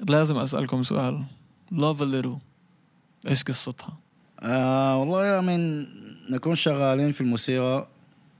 لازم 0.00 0.36
أسألكم 0.36 0.82
سؤال 0.82 1.24
love 1.72 2.00
a 2.00 2.04
little 2.04 2.38
إيش 3.28 3.42
قصتها 3.42 3.98
آه 4.39 4.99
والله 4.99 5.25
يا 5.27 5.41
من 5.41 5.85
نكون 6.29 6.55
شغالين 6.55 7.11
في 7.11 7.21
الموسيقى 7.21 7.87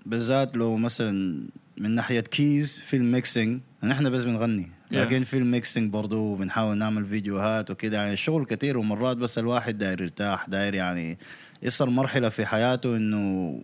بالذات 0.06 0.58
لو 0.58 0.78
مثلا 0.78 1.44
من 1.78 1.92
ناحية 1.96 2.20
كيز 2.20 2.80
في 2.86 2.96
الميكسينج 2.98 3.60
نحن 3.84 4.10
بس 4.10 4.24
بنغني. 4.24 4.70
لكن 4.92 5.24
في 5.24 5.38
الميكسينج 5.38 5.92
برضو 5.94 6.36
بنحاول 6.36 6.78
نعمل 6.78 7.06
فيديوهات 7.06 7.72
وكده 7.72 7.98
يعني 7.98 8.14
الشغل 8.14 8.46
كتير 8.46 8.78
ومرات 8.78 9.18
بس 9.18 9.38
الواحد 9.38 9.78
داير 9.78 10.02
يرتاح 10.02 10.50
داير 10.50 10.74
يعني 10.74 11.18
يصل 11.64 11.90
مرحلة 11.90 12.30
في 12.30 12.46
حياته 12.46 12.98
إنه 12.98 13.62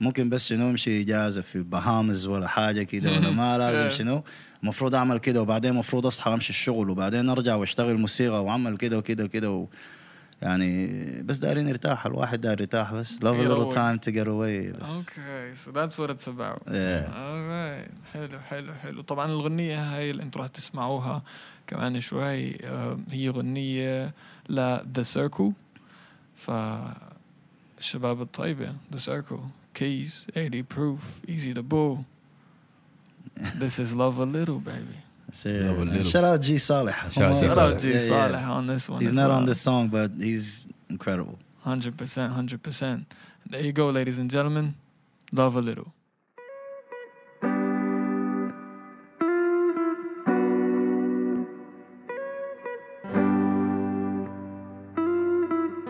ممكن 0.00 0.28
بس 0.30 0.46
شنو 0.46 0.68
يمشي 0.68 1.00
اجازة 1.00 1.40
في 1.40 1.56
البهامز 1.56 2.26
ولا 2.26 2.46
حاجة 2.48 2.82
كده 2.82 3.10
ولا 3.12 3.30
ما 3.30 3.58
لازم. 3.58 3.90
شنو 3.90 4.22
المفروض 4.62 4.94
أعمل 4.94 5.18
كده 5.18 5.42
وبعدين 5.42 5.70
المفروض 5.70 6.06
أصحى 6.06 6.32
أمشي 6.34 6.50
الشغل 6.50 6.90
وبعدين 6.90 7.28
أرجع 7.28 7.54
وأشتغل 7.54 7.96
موسيقى 7.98 8.44
وأعمل 8.44 8.76
كده 8.76 8.98
وكده 8.98 9.24
وكده. 9.24 9.66
يعني 10.42 10.86
بس 11.22 11.36
دايرين 11.38 11.68
يرتاح 11.68 12.06
الواحد 12.06 12.40
داير 12.40 12.60
يرتاح 12.60 12.94
بس 12.94 13.16
love 13.16 13.20
a 13.38 13.48
little 13.48 13.72
time 13.72 13.98
to 14.08 14.12
get 14.12 14.26
away 14.26 14.76
بس 14.76 14.88
Okay, 15.02 15.54
so 15.64 15.70
that's 15.72 15.98
what 15.98 16.10
it's 16.10 16.26
about. 16.26 16.62
Yeah. 16.66 17.10
Alright, 17.14 17.90
حلو 18.14 18.38
حلو 18.40 18.74
حلو. 18.74 19.02
طبعا 19.02 19.26
الأغنية 19.26 19.96
هاي 19.96 20.10
اللي 20.10 20.22
أنتم 20.22 20.40
راح 20.40 20.48
تسمعوها 20.48 21.22
كمان 21.66 22.00
شوي 22.00 22.64
آه، 22.64 22.98
هي 23.10 23.28
غنية 23.28 24.14
ل 24.48 24.76
The 24.78 25.04
Circle 25.16 25.52
فالشباب 26.36 28.22
الطيبة 28.22 28.72
The 28.94 28.98
Circle 28.98 29.40
Keys 29.78 30.30
80 30.34 30.62
Proof 30.74 31.20
Easy 31.28 31.54
to 31.54 31.62
Boo 31.62 32.04
This 33.60 33.78
is 33.78 33.94
Love 33.94 34.18
a 34.18 34.26
Little 34.26 34.60
baby 34.60 34.98
Serious. 35.32 35.64
Love 35.66 35.78
a 35.78 35.84
little. 35.84 36.02
Shout 36.02 36.24
out 36.24 36.40
G 36.40 36.58
Saleh. 36.58 36.94
Shout 37.12 37.22
out 37.22 37.40
G 37.42 37.48
Shout 37.48 37.58
out 37.58 37.78
G 37.80 37.92
Yeah, 37.92 38.30
yeah. 38.30 38.50
On 38.50 38.66
this 38.66 38.88
one 38.88 39.00
He's 39.00 39.10
as 39.10 39.16
not 39.16 39.30
on 39.30 39.44
this 39.44 39.60
song, 39.60 39.88
but 39.88 40.10
he's 40.18 40.66
incredible. 40.88 41.38
100% 41.66 41.92
100% 41.96 43.06
There 43.50 43.60
you 43.60 43.72
go 43.72 43.90
ladies 43.90 44.18
and 44.18 44.30
gentlemen 44.30 44.76
Love 45.32 45.56
a 45.56 45.60
Little 45.60 45.92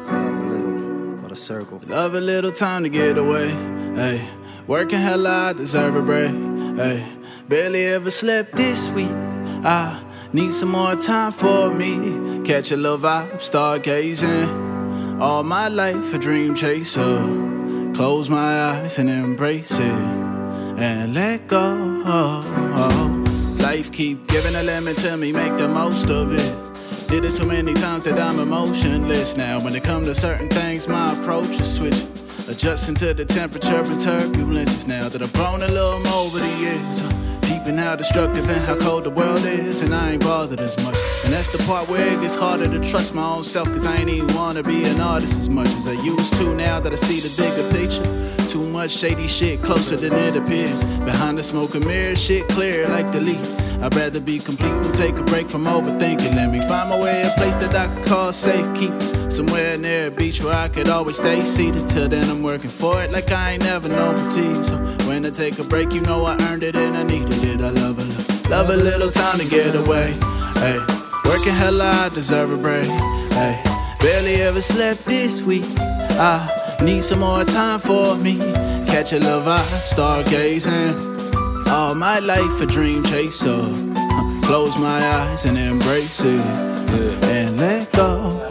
Love 0.06 0.40
a 0.42 0.48
little, 0.48 1.16
but 1.22 1.32
a 1.32 1.36
circle. 1.36 1.80
Love 1.86 2.14
a 2.14 2.20
little 2.20 2.52
time 2.52 2.82
to 2.84 2.88
get 2.88 3.18
away. 3.18 3.50
Hey, 3.94 4.26
working 4.66 4.98
hell, 4.98 5.26
I 5.26 5.52
deserve 5.52 5.96
a 5.96 6.02
break. 6.02 6.30
Hey, 6.76 7.04
barely 7.48 7.86
ever 7.86 8.10
slept 8.10 8.52
this 8.52 8.90
week. 8.90 9.25
I 9.64 10.02
need 10.32 10.52
some 10.52 10.70
more 10.70 10.96
time 10.96 11.32
for 11.32 11.70
me. 11.70 12.42
Catch 12.44 12.72
a 12.72 12.76
little 12.76 12.98
vibe, 12.98 13.40
stargazing. 13.40 15.20
All 15.20 15.42
my 15.42 15.68
life 15.68 16.12
a 16.14 16.18
dream 16.18 16.54
chaser. 16.54 17.18
Close 17.94 18.28
my 18.28 18.60
eyes 18.60 18.98
and 18.98 19.08
embrace 19.08 19.78
it, 19.78 19.80
and 19.80 21.14
let 21.14 21.48
go. 21.48 21.74
Life 23.58 23.90
keep 23.90 24.26
giving 24.28 24.54
a 24.54 24.62
lemon 24.62 24.94
to 24.96 25.16
me, 25.16 25.32
make 25.32 25.56
the 25.56 25.66
most 25.66 26.10
of 26.10 26.30
it. 26.32 27.08
Did 27.08 27.24
it 27.24 27.32
so 27.32 27.46
many 27.46 27.72
times 27.72 28.04
that 28.04 28.18
I'm 28.18 28.38
emotionless 28.38 29.36
now. 29.36 29.60
When 29.60 29.74
it 29.74 29.82
comes 29.82 30.08
to 30.08 30.14
certain 30.14 30.50
things, 30.50 30.86
my 30.88 31.18
approach 31.18 31.58
is 31.58 31.76
switching. 31.76 32.08
Adjusting 32.48 32.96
to 32.96 33.14
the 33.14 33.24
temperature 33.24 33.78
and 33.78 33.98
turbulences 33.98 34.86
now 34.86 35.08
that 35.08 35.22
I've 35.22 35.32
grown 35.32 35.62
a 35.62 35.68
little 35.68 35.98
more 36.00 36.26
over 36.26 36.38
the 36.38 36.56
years. 36.58 37.25
Peeping 37.66 37.78
how 37.78 37.96
destructive 37.96 38.48
and 38.48 38.60
how 38.64 38.76
cold 38.76 39.02
the 39.02 39.10
world 39.10 39.44
is, 39.44 39.80
and 39.80 39.92
I 39.92 40.12
ain't 40.12 40.22
bothered 40.22 40.60
as 40.60 40.76
much. 40.84 40.94
And 41.24 41.32
that's 41.32 41.48
the 41.48 41.58
part 41.64 41.88
where 41.88 42.06
it 42.06 42.20
gets 42.20 42.36
harder 42.36 42.68
to 42.68 42.78
trust 42.78 43.12
my 43.12 43.24
own 43.24 43.42
self, 43.42 43.66
cause 43.72 43.84
I 43.84 43.96
ain't 43.96 44.08
even 44.08 44.32
wanna 44.36 44.62
be 44.62 44.84
an 44.84 45.00
artist 45.00 45.36
as 45.36 45.48
much 45.48 45.66
as 45.74 45.88
I 45.88 45.94
used 45.94 46.36
to 46.36 46.54
now 46.54 46.78
that 46.78 46.92
I 46.92 46.94
see 46.94 47.18
the 47.18 47.32
bigger 47.42 47.68
picture. 47.72 48.06
Too 48.46 48.62
much 48.62 48.92
shady 48.92 49.26
shit 49.26 49.60
closer 49.60 49.96
than 49.96 50.12
it 50.12 50.36
appears. 50.36 50.80
Behind 51.00 51.36
the 51.36 51.42
smoke 51.42 51.74
and 51.74 51.84
mirror, 51.84 52.14
shit 52.14 52.46
clear 52.48 52.88
like 52.88 53.10
the 53.10 53.20
leaf. 53.20 53.44
I'd 53.82 53.92
rather 53.94 54.20
be 54.20 54.38
complete 54.38 54.70
and 54.70 54.94
take 54.94 55.16
a 55.16 55.24
break 55.24 55.48
from 55.48 55.64
overthinking. 55.64 56.36
Let 56.36 56.50
me 56.50 56.60
find 56.60 56.88
my 56.88 56.98
way, 56.98 57.24
a 57.24 57.30
place 57.30 57.56
that 57.56 57.74
I 57.74 57.92
could 57.92 58.06
call 58.06 58.32
safe. 58.32 58.64
Keep 58.76 58.92
somewhere 59.32 59.76
near 59.76 60.06
a 60.06 60.10
beach 60.12 60.40
where 60.42 60.54
I 60.54 60.68
could 60.68 60.88
always 60.88 61.16
stay 61.16 61.44
seated. 61.44 61.88
Till 61.88 62.08
then, 62.08 62.30
I'm 62.30 62.44
working 62.44 62.70
for 62.70 63.02
it 63.02 63.10
like 63.10 63.32
I 63.32 63.52
ain't 63.52 63.64
never 63.64 63.88
known 63.88 64.14
fatigue. 64.14 64.62
So 64.62 64.76
when 65.08 65.26
I 65.26 65.30
take 65.30 65.58
a 65.58 65.64
break, 65.64 65.92
you 65.92 66.00
know 66.00 66.24
I 66.24 66.40
earned 66.42 66.62
it 66.62 66.76
and 66.76 66.96
I 66.96 67.02
needed 67.02 67.42
it. 67.42 67.60
I 67.60 67.70
love 67.70 67.98
a 67.98 68.04
little, 68.04 68.50
love 68.50 68.70
a 68.70 68.76
little 68.76 69.10
time 69.10 69.38
to 69.38 69.44
get 69.46 69.74
away. 69.74 70.12
Hey, 70.54 70.78
working 71.24 71.52
hella, 71.52 71.84
I 71.84 72.08
deserve 72.10 72.52
a 72.52 72.56
break. 72.56 72.86
Hey, 72.86 73.60
barely 74.00 74.36
ever 74.36 74.60
slept 74.60 75.04
this 75.04 75.42
week. 75.42 75.64
I 76.18 76.55
need 76.82 77.02
some 77.02 77.20
more 77.20 77.44
time 77.44 77.78
for 77.78 78.16
me. 78.16 78.38
Catch 78.86 79.12
a 79.12 79.18
little 79.18 79.40
vibe, 79.40 79.62
stargazing. 79.92 81.16
All 81.68 81.94
my 81.94 82.18
life 82.18 82.60
a 82.60 82.66
dream 82.66 83.02
chaser. 83.04 83.50
Uh, 83.50 84.40
Close 84.46 84.78
my 84.78 85.00
eyes 85.18 85.44
and 85.44 85.58
embrace 85.58 86.20
it. 86.20 86.40
And 87.24 87.56
let 87.58 87.90
go. 87.92 88.46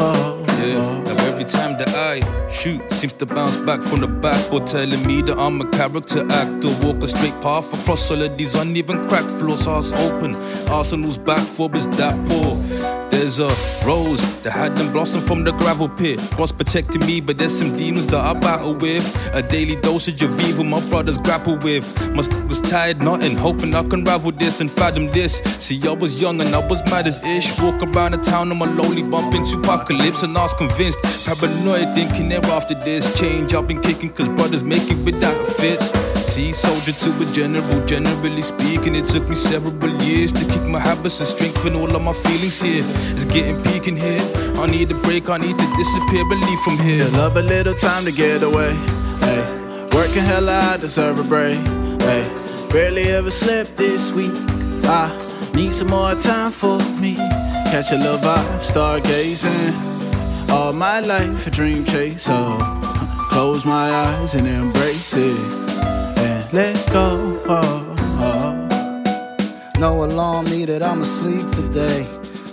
Yeah, 0.66 1.04
now 1.04 1.26
every 1.26 1.46
time 1.46 1.78
that 1.78 1.90
I 1.90 2.50
shoot, 2.50 2.82
seems 2.92 3.14
to 3.14 3.26
bounce 3.26 3.56
back 3.58 3.82
from 3.82 4.02
the 4.02 4.08
backboard, 4.08 4.68
telling 4.68 5.06
me 5.06 5.22
that 5.22 5.38
I'm 5.38 5.62
a 5.62 5.70
character 5.70 6.26
actor. 6.32 6.70
Walk 6.82 7.04
a 7.04 7.08
straight 7.08 7.40
path 7.42 7.72
across 7.74 8.10
all 8.10 8.22
of 8.22 8.38
these 8.38 8.56
uneven 8.56 9.04
crack 9.08 9.26
floors, 9.40 9.66
hearts 9.66 9.92
open. 9.92 10.36
Arsenal's 10.68 11.18
back 11.18 11.46
four 11.46 11.74
is 11.76 11.88
that 11.98 12.16
poor. 12.28 12.56
There's 13.26 13.40
a 13.40 13.48
rose 13.84 14.22
that 14.44 14.52
had 14.52 14.78
them 14.78 14.94
blossom 14.94 15.20
from 15.20 15.44
the 15.44 15.52
gravel 15.54 15.90
pit. 15.90 16.22
God's 16.38 16.52
protecting 16.52 17.04
me, 17.08 17.22
but 17.22 17.40
there's 17.40 17.58
some 17.58 17.76
demons 17.76 18.06
that 18.06 18.24
I 18.24 18.34
battle 18.34 18.76
with. 18.76 19.04
A 19.34 19.42
daily 19.42 19.78
dosage 19.78 20.22
of 20.22 20.40
evil 20.42 20.64
my 20.64 20.80
brothers 20.90 21.18
grapple 21.18 21.58
with. 21.58 21.84
My 22.12 22.22
stomach 22.22 22.48
was 22.48 22.62
tired, 22.62 23.02
nothing, 23.02 23.36
hoping 23.36 23.74
I 23.74 23.82
can 23.82 24.04
ravel 24.04 24.32
this 24.32 24.62
and 24.62 24.70
fathom 24.70 25.08
this. 25.08 25.40
See, 25.58 25.82
I 25.88 25.94
was 25.94 26.22
young 26.22 26.40
and 26.40 26.54
I 26.54 26.60
was 26.68 26.86
mad 26.86 27.08
as 27.08 27.24
ish. 27.24 27.60
Walk 27.60 27.82
around 27.82 28.12
the 28.12 28.18
town 28.18 28.52
on 28.52 28.60
my 28.60 28.68
lonely, 28.68 29.02
bump 29.02 29.34
into 29.34 29.58
apocalypse, 29.58 30.22
and 30.22 30.38
I 30.38 30.44
was 30.44 30.54
convinced. 30.54 31.00
Paranoid, 31.26 31.96
thinking 31.96 32.30
they're 32.30 32.46
after 32.46 32.76
this. 32.76 33.12
Change 33.20 33.56
I've 33.56 33.68
been 33.68 33.82
kicking, 33.82 34.14
cause 34.14 34.30
brothers 34.30 34.64
make 34.64 34.88
it 34.92 35.04
without 35.04 35.36
fits. 35.54 35.90
See, 36.36 36.52
soldier 36.52 36.92
to 36.92 37.24
a 37.24 37.34
general, 37.34 37.86
generally 37.86 38.42
speaking, 38.42 38.96
it 38.96 39.08
took 39.08 39.30
me 39.30 39.36
several 39.36 39.74
years 40.02 40.34
to 40.34 40.44
kick 40.46 40.64
my 40.64 40.80
habits 40.80 41.20
and 41.20 41.30
strengthen 41.30 41.76
all 41.76 41.96
of 41.96 42.02
my 42.02 42.12
feelings 42.12 42.62
here. 42.62 42.84
It's 43.16 43.26
getting 43.26 43.62
peak 43.64 43.88
in 43.88 43.96
here. 43.96 44.22
I 44.58 44.68
need 44.68 44.92
a 44.92 44.96
break, 44.96 45.30
I 45.30 45.38
need 45.38 45.58
to 45.58 45.68
disappear 45.78 46.22
and 46.22 46.42
leave 46.42 46.60
from 46.60 46.78
here. 46.78 47.06
You 47.06 47.12
love 47.12 47.38
a 47.38 47.42
little 47.42 47.74
time 47.74 48.04
to 48.04 48.12
get 48.12 48.44
away. 48.44 48.74
Hey, 49.22 49.88
working 49.94 50.24
hella, 50.24 50.60
I 50.74 50.78
deserve 50.78 51.20
a 51.20 51.24
break. 51.24 51.58
Hey, 52.02 52.24
barely 52.72 53.04
ever 53.04 53.32
slept 53.32 53.78
this 53.78 54.12
week. 54.12 54.34
I 54.84 55.08
need 55.54 55.74
some 55.74 55.90
more 55.90 56.14
time 56.16 56.52
for 56.52 56.78
me. 57.00 57.16
Catch 57.72 57.94
a 57.94 57.98
little 57.98 58.18
vibe, 58.18 58.60
stargazing. 58.60 59.96
All 60.50 60.74
my 60.74 61.00
life 61.00 61.48
a 61.48 61.52
dream 61.52 61.86
chaser. 61.86 62.58
Close 63.30 63.66
my 63.66 63.90
eyes 63.90 64.36
and 64.36 64.48
embrace 64.48 65.16
it. 65.16 65.40
And 66.18 66.54
let 66.54 66.76
go. 66.92 67.42
Oh, 67.48 67.96
oh. 68.20 68.66
No 69.80 70.04
alarm 70.04 70.46
needed, 70.46 70.82
I'm 70.82 71.02
asleep 71.02 71.50
today. 71.52 72.08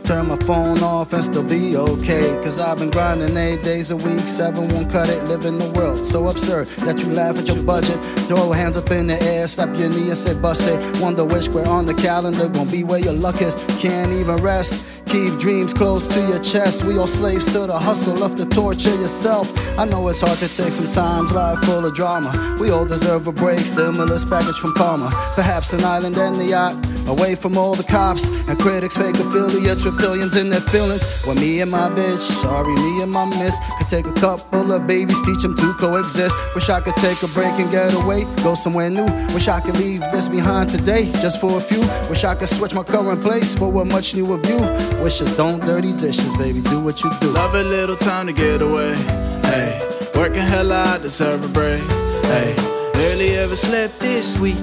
Turn 0.05 0.27
my 0.27 0.37
phone 0.37 0.83
off 0.83 1.13
and 1.13 1.23
still 1.23 1.45
be 1.45 1.77
okay. 1.77 2.35
Cause 2.43 2.59
I've 2.59 2.79
been 2.79 2.91
grinding 2.91 3.37
eight 3.37 3.63
days 3.63 3.91
a 3.91 3.97
week, 3.97 4.27
seven 4.27 4.69
won't 4.69 4.91
cut 4.91 5.09
it. 5.09 5.23
Living 5.25 5.59
the 5.59 5.71
world 5.71 6.07
so 6.07 6.29
absurd 6.29 6.67
that 6.85 6.99
you 6.99 7.07
laugh 7.11 7.39
at 7.39 7.47
your 7.47 7.63
budget. 7.63 7.99
Throw 8.27 8.51
hands 8.53 8.77
up 8.77 8.91
in 8.91 9.07
the 9.07 9.23
air, 9.23 9.47
slap 9.47 9.69
your 9.79 9.89
knee 9.89 10.09
and 10.09 10.17
say 10.17 10.35
bust 10.35 10.67
it. 10.67 11.01
Wonder 11.01 11.25
which 11.25 11.45
square 11.45 11.69
on 11.69 11.87
the 11.87 11.95
calendar 11.95 12.49
gonna 12.49 12.71
be 12.71 12.83
where 12.85 12.99
your 12.99 13.13
luck 13.13 13.41
is. 13.41 13.55
Can't 13.81 14.13
even 14.13 14.37
rest. 14.43 14.85
Keep 15.07 15.39
dreams 15.39 15.75
close 15.75 16.07
to 16.09 16.21
your 16.21 16.39
chest. 16.39 16.85
We 16.85 16.97
all 16.97 17.07
slaves 17.07 17.45
to 17.53 17.67
the 17.67 17.79
hustle 17.79 18.23
of 18.25 18.35
to 18.37 18.47
torture 18.47 18.95
yourself. 18.95 19.53
I 19.79 19.85
know 19.85 20.09
it's 20.09 20.21
hard 20.21 20.39
to 20.39 20.49
take 20.49 20.73
some 20.73 20.91
times, 20.91 21.33
life 21.33 21.59
full 21.65 21.85
of 21.85 21.95
drama. 21.95 22.57
We 22.59 22.71
all 22.71 22.87
deserve 22.87 23.27
a 23.27 23.33
break, 23.33 23.61
stimulus 23.61 24.25
package 24.25 24.59
from 24.59 24.73
karma. 24.73 25.11
Perhaps 25.35 25.75
an 25.75 25.85
island 25.85 26.17
and 26.17 26.37
the 26.37 26.47
yacht, 26.47 26.75
away 27.07 27.35
from 27.35 27.57
all 27.57 27.75
the 27.75 27.85
cops 27.85 28.27
and 28.49 28.59
critics, 28.59 28.97
fake 28.97 29.17
affiliates, 29.17 29.83
reptilians 29.83 30.39
in 30.39 30.51
their 30.51 30.61
feelings. 30.61 31.03
When 31.25 31.37
me 31.39 31.61
and 31.61 31.71
my 31.71 31.89
bitch, 31.89 32.21
sorry, 32.21 32.75
me 32.75 33.03
and 33.03 33.11
my 33.11 33.25
miss, 33.27 33.57
could 33.79 33.89
take 33.89 34.07
a 34.07 34.13
couple 34.13 34.73
of 34.73 34.87
babies, 34.87 35.21
teach 35.25 35.43
them 35.43 35.57
to 35.57 35.73
coexist. 35.75 36.35
Wish 36.55 36.69
I 36.69 36.81
could 36.81 36.95
take 36.97 37.23
a 37.23 37.29
break 37.29 37.53
and 37.59 37.71
get 37.71 37.95
away, 37.95 38.25
go 38.43 38.55
somewhere 38.55 38.91
new. 38.91 39.07
Wish 39.35 39.49
I 39.49 39.61
could 39.61 39.77
leave 39.77 40.01
this 40.13 40.29
behind 40.29 40.71
today, 40.71 41.11
just 41.21 41.41
for 41.41 41.59
a 41.59 41.61
few. 41.61 41.81
Wish 42.09 42.25
I 42.25 42.35
could 42.35 42.49
switch 42.49 42.75
my 42.75 42.85
current 42.85 43.23
place 43.23 43.55
for 43.55 43.83
a 43.83 43.85
much 43.85 44.15
newer 44.15 44.39
view. 44.39 44.61
Wishes 45.03 45.37
don't 45.37 45.61
dirty 45.61 45.93
dishes, 45.93 46.35
baby, 46.37 46.61
do 46.61 46.81
what 46.81 47.03
you 47.03 47.11
do. 47.21 47.29
Love 47.29 47.55
a 47.55 47.63
little 47.63 47.97
time 47.97 48.27
to 48.27 48.33
get 48.33 48.63
away. 48.63 48.95
Hey, 49.43 49.81
working 50.15 50.43
hella, 50.43 50.95
I 50.95 50.99
deserve 50.99 51.45
a 51.45 51.49
break. 51.49 51.83
Hey, 52.25 52.55
barely 52.95 53.37
ever 53.37 53.57
slept 53.57 53.99
this 54.01 54.39
week. 54.39 54.57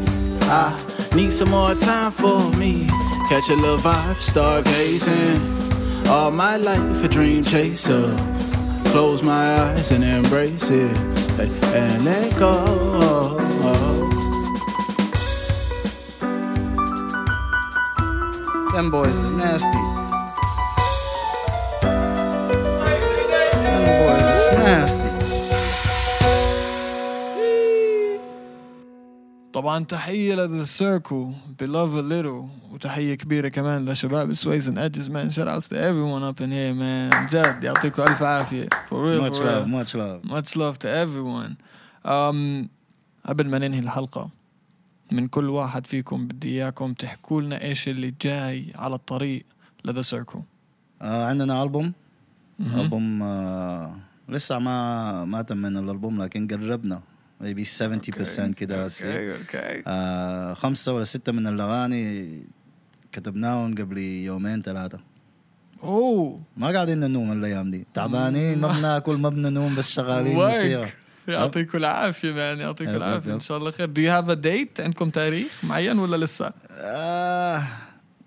I 0.52 0.76
need 1.16 1.32
some 1.32 1.52
more 1.52 1.76
time 1.76 2.12
for 2.12 2.50
me. 2.58 2.88
Catch 3.30 3.50
a 3.52 3.56
little 3.56 3.78
vibe, 3.78 4.16
stargazing. 4.16 6.08
All 6.08 6.32
my 6.32 6.58
life 6.58 7.04
a 7.04 7.08
dream 7.08 7.44
chaser. 7.44 8.10
Close 8.86 9.22
my 9.22 9.60
eyes 9.62 9.92
and 9.92 10.04
embrace 10.04 10.72
it. 10.72 10.98
And 11.76 12.04
let 12.04 12.36
go. 12.40 13.38
Them 18.74 18.90
boys 18.90 19.16
is 19.18 19.32
nasty. 19.32 19.84
Them 23.54 23.86
boys 24.02 24.26
is 24.36 24.52
nasty. 24.58 25.09
طبعا 29.60 29.84
تحية 29.84 30.36
لذا 30.36 30.64
سيركو 30.64 31.32
بلوف 31.60 32.10
little 32.10 32.72
وتحية 32.74 33.16
كبيرة 33.16 33.48
كمان 33.48 33.90
لشباب 33.90 34.34
سويس 34.34 34.68
and 34.68 34.78
edges 34.78 35.10
man 35.10 35.30
shout 35.30 35.48
outs 35.48 35.68
to 35.68 35.76
everyone 35.76 36.24
up 36.24 36.40
in 36.42 36.50
here 36.52 36.74
man. 36.74 37.28
جد 37.30 37.64
يعطيكم 37.64 38.04
ألف 38.04 38.24
عافية. 38.24 38.70
For 38.90 38.94
real 38.94 39.22
Much 39.22 39.38
for 39.38 39.44
real. 39.44 39.46
love, 39.46 39.68
much 39.68 39.96
love. 39.96 40.24
much 40.32 40.56
love 40.56 40.80
to 40.80 40.88
everyone. 40.88 41.58
Um, 42.06 42.70
قبل 43.26 43.48
ما 43.50 43.58
ننهي 43.58 43.80
الحلقة 43.80 44.30
من 45.12 45.28
كل 45.28 45.50
واحد 45.50 45.88
فيكم 45.88 46.28
بدي 46.28 46.50
إياكم 46.50 46.94
تحكوا 46.94 47.42
لنا 47.42 47.62
إيش 47.64 47.88
اللي 47.90 48.14
جاي 48.22 48.74
على 48.76 48.96
الطريق 48.96 49.46
لذا 49.86 50.02
سيركل 50.02 50.42
آه 51.02 51.26
عندنا 51.26 51.64
ألبوم. 51.64 51.94
ألبوم 52.76 53.24
آه 53.24 53.96
لسه 54.30 54.60
ما 54.60 55.26
ما 55.26 55.42
تمنا 55.42 55.80
الألبوم 55.80 56.22
لكن 56.22 56.48
قربنا. 56.48 57.02
Maybe 57.44 57.64
70% 57.64 58.54
كده 58.54 58.84
أوكي 58.84 59.36
أوكي 59.38 59.84
آه 59.88 60.54
خمسة 60.54 60.94
ولا 60.94 61.04
ستة 61.04 61.32
من 61.32 61.48
الأغاني 61.48 62.44
كتبناهم 63.12 63.76
قبل 63.76 63.98
يومين 63.98 64.62
ثلاثة 64.62 65.00
أوه. 65.84 66.42
ما 66.58 66.68
قاعدين 66.72 67.00
ننوم 67.00 67.32
الأيام 67.32 67.72
دي. 67.72 67.88
تعبانين 67.94 68.60
ما 68.62 68.68
بناكل 68.68 69.16
ما 69.18 69.30
بننوم 69.30 69.76
بس 69.76 69.90
شغالين 69.90 70.36
موسيقى 70.36 70.82
واك 70.82 70.94
يعطيكم 71.28 71.78
العافية 71.78 72.32
مان 72.34 72.60
يعطيكم 72.60 72.96
يب. 72.96 73.30
إن 73.30 73.40
شاء 73.40 73.58
الله 73.58 73.72
خير. 73.72 73.88
Do 73.88 74.00
you 74.00 74.10
have 74.10 74.30
a 74.30 74.36
date 74.46 74.80
عندكم 74.80 75.10
تاريخ 75.10 75.66
معين 75.66 76.00
ولا 76.00 76.26
لسه؟ 76.26 76.54
آه 76.72 77.64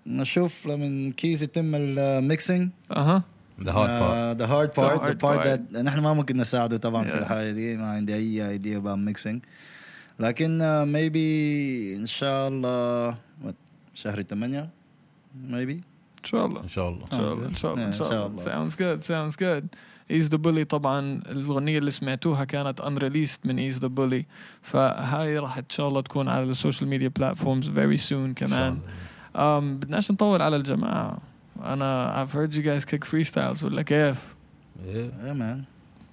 نشوف 0.07 0.65
لما 0.65 1.11
كيس 1.17 1.41
يتم 1.41 1.75
الميكسينج 1.75 2.69
أها. 2.91 3.23
ذا 3.63 3.71
هارد 3.71 3.99
بارت 3.99 4.37
ذا 4.37 4.45
هارد 4.45 4.71
بارت 4.77 5.03
ذا 5.03 5.13
بارت 5.13 5.77
نحن 5.77 5.99
ما 5.99 6.13
ممكن 6.13 6.37
نساعده 6.37 6.77
طبعا 6.77 7.03
yeah. 7.03 7.07
في 7.07 7.17
الحاله 7.17 7.51
دي 7.51 7.75
ما 7.75 7.91
عندي 7.91 8.15
أي 8.15 8.49
ايديا 8.49 8.79
about 8.79 8.87
ميكسينج 8.87 9.45
لكن 10.19 10.83
ميبي 10.87 11.95
uh, 11.95 11.99
إن 11.99 12.05
شاء 12.05 12.47
الله 12.47 13.17
شهر 13.93 14.21
8 14.21 14.69
ميبي 15.49 15.73
إن 16.19 16.29
شاء 16.29 16.45
الله. 16.45 16.63
إن 16.63 16.69
شاء 16.69 16.89
الله. 16.89 17.05
إن 17.05 17.11
شاء 17.11 17.33
الله. 17.33 17.47
إن 17.47 17.53
شاء 17.53 17.73
الله. 17.73 17.87
إن 17.87 17.93
شاء 17.93 18.27
الله. 18.27 18.39
ساوندز 18.43 18.75
جود 18.75 19.01
ساوندز 19.01 19.35
جود 19.41 19.67
ايز 20.11 20.29
ذا 20.29 20.37
بولي 20.37 20.63
طبعا 20.63 21.21
الأغنية 21.31 21.77
اللي 21.77 21.91
سمعتوها 21.91 22.43
كانت 22.43 22.81
ان 22.81 22.97
ريليست 22.97 23.45
من 23.45 23.57
ايز 23.57 23.79
ذا 23.79 23.87
بولي 23.87 24.25
فهاي 24.61 25.39
راح 25.39 25.57
إن 25.57 25.69
شاء 25.69 25.87
الله 25.87 26.01
تكون 26.01 26.27
على 26.27 26.43
السوشيال 26.43 26.89
ميديا 26.89 27.07
بلاتفورمز 27.07 27.69
فيري 27.69 27.97
سون 27.97 28.33
كمان. 28.33 28.77
Um, 29.35 29.37
بدناش 29.37 30.11
نطول 30.11 30.41
على 30.41 30.55
الجماعة. 30.55 31.17
الجماعة 31.56 31.72
أنا 31.74 32.24
I've 32.26 32.32
heard 32.32 32.54
you 32.54 32.62
guys 32.62 32.84
kick 32.84 33.04
freestyles 33.04 33.62
ولا 33.64 33.82
كيف؟ 33.82 34.16
Yeah. 34.86 34.96
yeah 35.24 35.34
man 35.34 35.64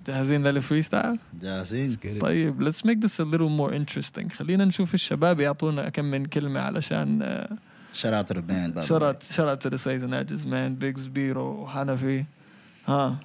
جاهزين 0.07 0.47
للفريستايل؟ 0.47 1.19
جاهزين 1.41 1.93
Get 2.03 2.05
it. 2.17 2.21
طيب 2.21 2.69
let's 2.69 2.81
make 2.85 2.99
this 3.01 3.19
a 3.19 3.25
little 3.25 3.49
more 3.49 3.73
interesting 3.73 4.27
خلينا 4.33 4.65
نشوف 4.65 4.93
الشباب 4.93 5.39
يعطونا 5.39 5.89
كم 5.89 6.05
من 6.05 6.25
كلمة 6.25 6.59
علشان 6.59 7.19
uh, 7.21 7.53
shout 7.97 8.13
out 8.13 8.27
to 8.27 8.33
the 8.33 8.41
band 8.41 8.75
by 8.75 8.81
the 8.81 8.87
shout 8.87 9.01
way. 9.01 9.07
out 9.07 9.23
shout 9.23 9.47
out 9.49 9.61
to 9.61 9.69
the 9.69 9.77
Sways 9.77 10.03
and 10.03 10.13
Edges 10.13 10.45
man 10.45 10.75
Biggs 10.75 11.07
Biro 11.07 11.67
Hanafi 11.73 12.25
ها 12.87 13.15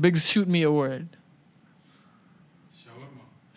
Biggs 0.00 0.28
shoot 0.32 0.48
me 0.48 0.62
a 0.62 0.70
word 0.72 1.06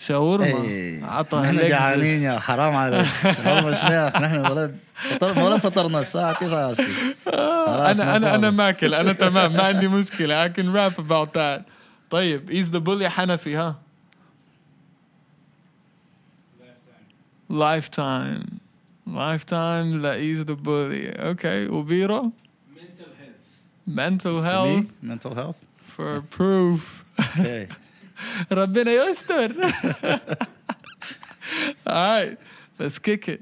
شاورما. 0.06 0.46
إيه. 0.46 1.04
عطى 1.04 1.36
نحن. 1.40 1.56
جعانين 1.68 2.22
يا 2.22 2.38
حرام 2.38 2.76
عليك. 2.76 3.06
شاورما 3.44 3.74
شنيخ 3.74 4.16
نحن 4.22 4.38
ولد 4.50 4.76
فطر 4.94 5.38
ولا 5.38 5.58
فطرنا 5.58 6.00
الساعة 6.00 6.38
9 6.38 6.70
هسي 6.70 6.86
خلاص 7.26 8.00
أنا 8.00 8.16
أنا 8.16 8.34
أنا 8.34 8.36
نفضل. 8.36 8.48
ماكل 8.56 8.94
أنا 8.94 9.12
تمام 9.12 9.52
ما 9.52 9.62
عندي 9.62 9.88
مشكلة 9.88 10.48
I 10.48 10.50
can 10.50 10.66
rap 10.74 10.98
about 10.98 11.28
that. 11.34 11.62
طيب 12.10 12.50
ايز 12.50 12.70
ذا 12.70 12.78
بولي 12.78 13.10
حنفي 13.10 13.56
ها 13.56 13.76
لايف 17.50 17.88
تايم 17.88 18.40
لايف 19.06 19.42
تايم 19.44 20.02
لا 20.02 20.14
ايز 20.14 20.42
ذا 20.42 20.54
بولي 20.54 21.08
أوكي 21.10 21.66
وبيرو 21.66 22.32
mental 23.88 24.36
Me? 24.40 24.44
health. 24.48 24.86
mental 25.02 25.34
health. 25.34 25.58
For 25.96 26.22
proof. 26.36 27.04
Okay. 27.20 27.66
ربنا 28.51 28.91
يستر 28.91 29.51
alright 31.87 32.37
let's 32.79 32.99
kick 32.99 33.27
it 33.27 33.41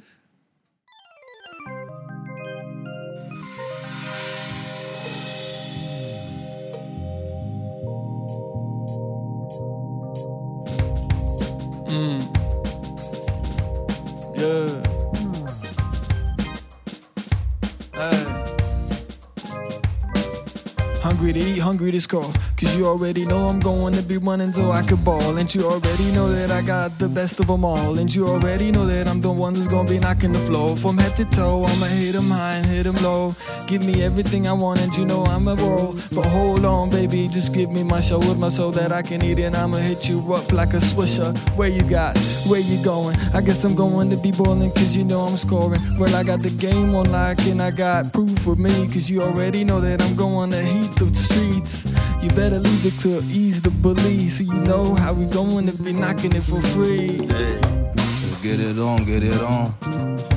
To 21.30 21.38
eat, 21.38 21.58
hungry 21.58 21.92
to 21.92 22.00
score. 22.00 22.32
Cause 22.56 22.76
you 22.76 22.86
already 22.86 23.24
know 23.24 23.48
I'm 23.48 23.60
going 23.60 23.94
to 23.94 24.02
be 24.02 24.18
running 24.18 24.50
till 24.52 24.72
I 24.72 24.82
can 24.82 24.96
ball. 25.04 25.38
And 25.38 25.54
you 25.54 25.64
already 25.64 26.10
know 26.10 26.28
that 26.28 26.50
I 26.50 26.60
got 26.60 26.98
the 26.98 27.08
best 27.08 27.38
of 27.38 27.46
them 27.46 27.64
all. 27.64 27.98
And 28.00 28.12
you 28.12 28.26
already 28.26 28.72
know 28.72 28.84
that 28.86 29.06
I'm 29.06 29.20
the 29.20 29.30
one 29.30 29.54
that's 29.54 29.68
gonna 29.68 29.88
be 29.88 30.00
knocking 30.00 30.32
the 30.32 30.40
floor. 30.40 30.76
From 30.76 30.98
head 30.98 31.16
to 31.18 31.24
toe, 31.26 31.64
I'ma 31.64 31.86
hit 31.86 32.16
'em 32.16 32.30
high 32.30 32.54
and 32.54 32.66
hit 32.66 32.86
'em 32.86 32.96
low. 33.02 33.36
Give 33.68 33.84
me 33.84 34.02
everything 34.02 34.48
I 34.48 34.52
want, 34.52 34.80
and 34.80 34.92
you 34.96 35.04
know 35.04 35.24
I'm 35.24 35.46
a 35.46 35.54
roll. 35.54 35.94
But 36.12 36.26
hold 36.26 36.64
on, 36.64 36.90
baby, 36.90 37.28
just 37.28 37.52
give 37.52 37.70
me 37.70 37.84
my 37.84 38.00
show 38.00 38.18
with 38.18 38.38
my 38.38 38.48
soul 38.48 38.72
that 38.72 38.90
I 38.90 39.02
can 39.02 39.22
eat 39.22 39.38
it. 39.38 39.54
I'ma 39.54 39.76
hit 39.76 40.08
you 40.08 40.18
up 40.34 40.50
like 40.52 40.74
a 40.74 40.80
swisher. 40.80 41.30
Where 41.56 41.68
you 41.68 41.82
got? 41.82 42.18
Where 42.48 42.60
you 42.60 42.82
going? 42.82 43.16
I 43.32 43.40
guess 43.40 43.62
I'm 43.64 43.76
going 43.76 44.10
to 44.10 44.16
be 44.16 44.32
balling, 44.32 44.72
cause 44.72 44.96
you 44.96 45.04
know 45.04 45.20
I'm 45.20 45.38
scoring. 45.38 45.80
Well, 45.96 46.12
I 46.16 46.24
got 46.24 46.40
the 46.40 46.50
game 46.50 46.96
on 46.96 47.12
lock, 47.12 47.38
and 47.46 47.62
I 47.62 47.70
got 47.70 48.12
proof 48.12 48.46
with 48.46 48.58
me, 48.58 48.88
cause 48.88 49.08
you 49.08 49.22
already 49.22 49.62
know 49.62 49.80
that 49.80 50.02
I'm 50.02 50.16
going 50.16 50.50
to 50.50 50.62
heat 50.62 50.92
the 50.96 51.19
streets. 51.20 51.86
You 52.22 52.28
better 52.30 52.58
leave 52.58 52.86
it 52.86 52.98
to 53.00 53.20
Eaz 53.28 53.60
Da 53.62 53.70
Bully, 53.70 54.28
so 54.28 54.42
you 54.42 54.54
know 54.54 54.94
how 54.94 55.12
we 55.12 55.26
going 55.26 55.66
to 55.66 55.72
be 55.82 55.92
knocking 55.92 56.32
it 56.32 56.42
for 56.42 56.60
free. 56.60 57.18
Let's 57.18 58.42
get 58.42 58.60
it 58.60 58.78
on, 58.78 59.04
get 59.04 59.22
it 59.22 59.40
on. 59.40 59.74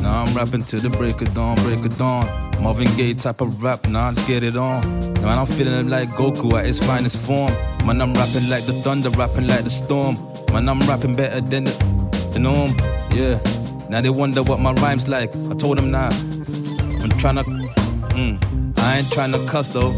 Now 0.01 0.23
I'm 0.23 0.33
rapping 0.35 0.63
to 0.65 0.79
the 0.79 0.89
break 0.89 1.21
of 1.21 1.33
dawn, 1.33 1.55
break 1.63 1.83
of 1.85 1.97
dawn. 1.97 2.27
Marvin 2.61 2.87
Gaye 2.95 3.13
type 3.13 3.41
of 3.41 3.63
rap, 3.63 3.87
now 3.87 4.09
let's 4.09 4.25
get 4.27 4.43
it 4.43 4.55
on. 4.55 4.81
Man, 5.21 5.37
I'm 5.37 5.45
feeling 5.45 5.89
like 5.89 6.09
Goku 6.09 6.57
at 6.59 6.65
his 6.65 6.79
finest 6.79 7.17
form. 7.17 7.51
Man, 7.85 8.01
I'm 8.01 8.13
rapping 8.13 8.49
like 8.49 8.65
the 8.65 8.73
thunder, 8.73 9.09
rapping 9.09 9.47
like 9.47 9.63
the 9.63 9.69
storm. 9.69 10.15
Man, 10.53 10.69
I'm 10.69 10.79
rapping 10.87 11.15
better 11.15 11.41
than 11.41 11.65
the, 11.65 12.39
norm. 12.39 12.71
Yeah. 13.11 13.39
Now 13.89 14.01
they 14.01 14.09
wonder 14.09 14.43
what 14.43 14.59
my 14.59 14.73
rhymes 14.73 15.07
like. 15.07 15.35
I 15.35 15.55
told 15.55 15.77
them 15.77 15.91
now. 15.91 16.09
I'm 17.01 17.09
trying 17.19 17.35
to, 17.35 17.43
mm, 17.43 18.79
I 18.79 18.97
ain't 18.97 19.11
trying 19.11 19.33
to 19.33 19.45
cuss 19.47 19.67
though. 19.67 19.91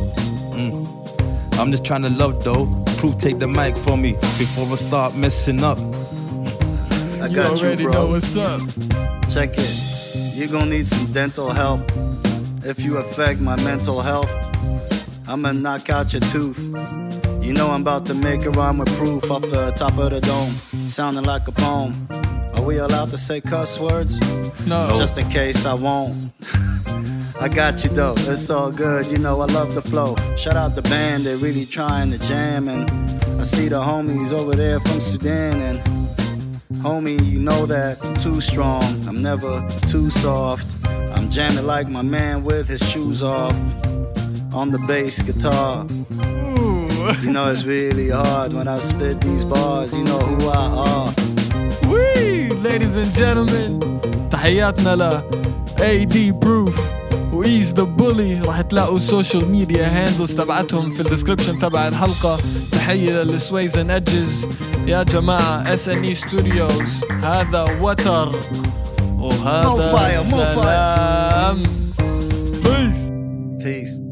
Mm. 0.55 1.59
I'm 1.59 1.71
just 1.71 1.85
trying 1.85 2.01
to 2.03 2.09
love 2.09 2.43
though. 2.43 2.65
Proof, 2.97 3.17
take 3.17 3.39
the 3.39 3.47
mic 3.47 3.77
from 3.77 4.01
me 4.01 4.13
before 4.37 4.65
I 4.71 4.75
start 4.75 5.15
messing 5.15 5.63
up. 5.63 5.77
I 5.77 7.27
You 7.27 7.35
got 7.35 7.61
you, 7.61 7.67
already 7.67 7.83
know 7.85 7.91
bro. 7.91 8.07
what's 8.07 8.35
up. 8.35 8.61
Check 9.29 9.51
it. 9.57 10.35
You're 10.35 10.47
gonna 10.49 10.71
need 10.71 10.87
some 10.87 11.05
dental 11.11 11.49
help. 11.51 11.81
If 12.63 12.79
you 12.83 12.97
affect 12.97 13.39
my 13.39 13.55
mental 13.63 14.01
health, 14.01 14.29
I'ma 15.27 15.51
knock 15.53 15.89
out 15.89 16.13
your 16.13 16.21
tooth. 16.21 16.59
You 17.41 17.53
know 17.53 17.69
I'm 17.71 17.81
about 17.81 18.05
to 18.07 18.13
make 18.13 18.43
a 18.45 18.49
rhyme 18.51 18.77
with 18.79 18.89
proof 18.97 19.29
off 19.29 19.41
the 19.43 19.71
top 19.75 19.97
of 19.97 20.09
the 20.11 20.19
dome, 20.21 20.51
sounding 20.89 21.23
like 21.25 21.47
a 21.47 21.51
poem. 21.51 22.07
Are 22.55 22.61
we 22.61 22.77
allowed 22.77 23.11
to 23.11 23.17
say 23.17 23.39
cuss 23.41 23.79
words? 23.79 24.19
No. 24.65 24.93
Just 24.97 25.17
in 25.17 25.29
case 25.29 25.65
I 25.65 25.73
won't. 25.73 26.33
I 27.41 27.49
got 27.49 27.83
you 27.83 27.89
though, 27.89 28.13
it's 28.17 28.49
all 28.49 28.71
good, 28.71 29.11
you 29.11 29.17
know 29.17 29.41
I 29.41 29.45
love 29.45 29.75
the 29.75 29.81
flow. 29.81 30.15
Shout 30.35 30.55
out 30.55 30.75
the 30.75 30.81
band, 30.81 31.25
they 31.25 31.35
really 31.35 31.65
trying 31.65 32.11
to 32.11 32.17
jam. 32.17 32.67
And 32.67 32.89
I 33.39 33.43
see 33.43 33.67
the 33.67 33.81
homies 33.81 34.31
over 34.31 34.55
there 34.55 34.79
from 34.79 34.99
Sudan. 35.01 35.61
And 35.61 36.57
homie, 36.81 37.23
you 37.23 37.39
know 37.39 37.65
that 37.65 38.03
I'm 38.03 38.15
too 38.15 38.41
strong, 38.41 38.83
I'm 39.07 39.21
never 39.21 39.67
too 39.87 40.09
soft. 40.09 40.67
I'm 40.87 41.29
jamming 41.29 41.65
like 41.65 41.87
my 41.89 42.01
man 42.01 42.43
with 42.43 42.67
his 42.67 42.87
shoes 42.89 43.21
off 43.21 43.55
on 44.53 44.71
the 44.71 44.79
bass 44.87 45.21
guitar. 45.21 45.85
Ooh. 45.85 47.13
You 47.21 47.31
know 47.31 47.51
it's 47.51 47.65
really 47.65 48.09
hard 48.09 48.53
when 48.53 48.67
I 48.67 48.79
spit 48.79 49.21
these 49.21 49.45
bars, 49.45 49.93
you 49.93 50.03
know 50.03 50.19
who 50.19 50.47
I 50.47 50.65
are. 50.89 51.13
Wee, 51.91 52.49
Ladies 52.49 52.95
and 52.95 53.11
gentlemen, 53.13 53.79
تحياتنا 54.31 54.95
ل 54.95 55.45
Aidy 55.77 56.31
Proof. 56.39 56.94
وايز 57.35 57.73
ذا 57.73 57.83
بولي 57.83 58.39
راح 58.39 58.61
تلاقوا 58.61 58.97
السوشيال 58.97 59.51
ميديا 59.51 59.87
هاندلز 59.87 60.35
تبعتهم 60.35 60.91
في 60.93 61.01
الديسكربشن 61.01 61.59
تبع 61.59 61.87
الحلقة. 61.87 62.37
تحية 62.71 63.23
للسويز 63.23 63.77
ان 63.77 63.91
ادجز 63.91 64.47
يا 64.87 65.03
جماعة 65.03 65.73
اس 65.73 65.89
ان 65.89 66.03
اي 66.03 66.15
ستوديوز 66.15 67.01
هذا 67.23 67.65
وتر. 67.81 68.39
وهذا 69.19 69.69
مو 69.69 69.77
فاير 69.77 70.19
مو 70.31 70.61
فاير 70.61 71.69
بيس 72.63 73.09
بيس 73.63 74.04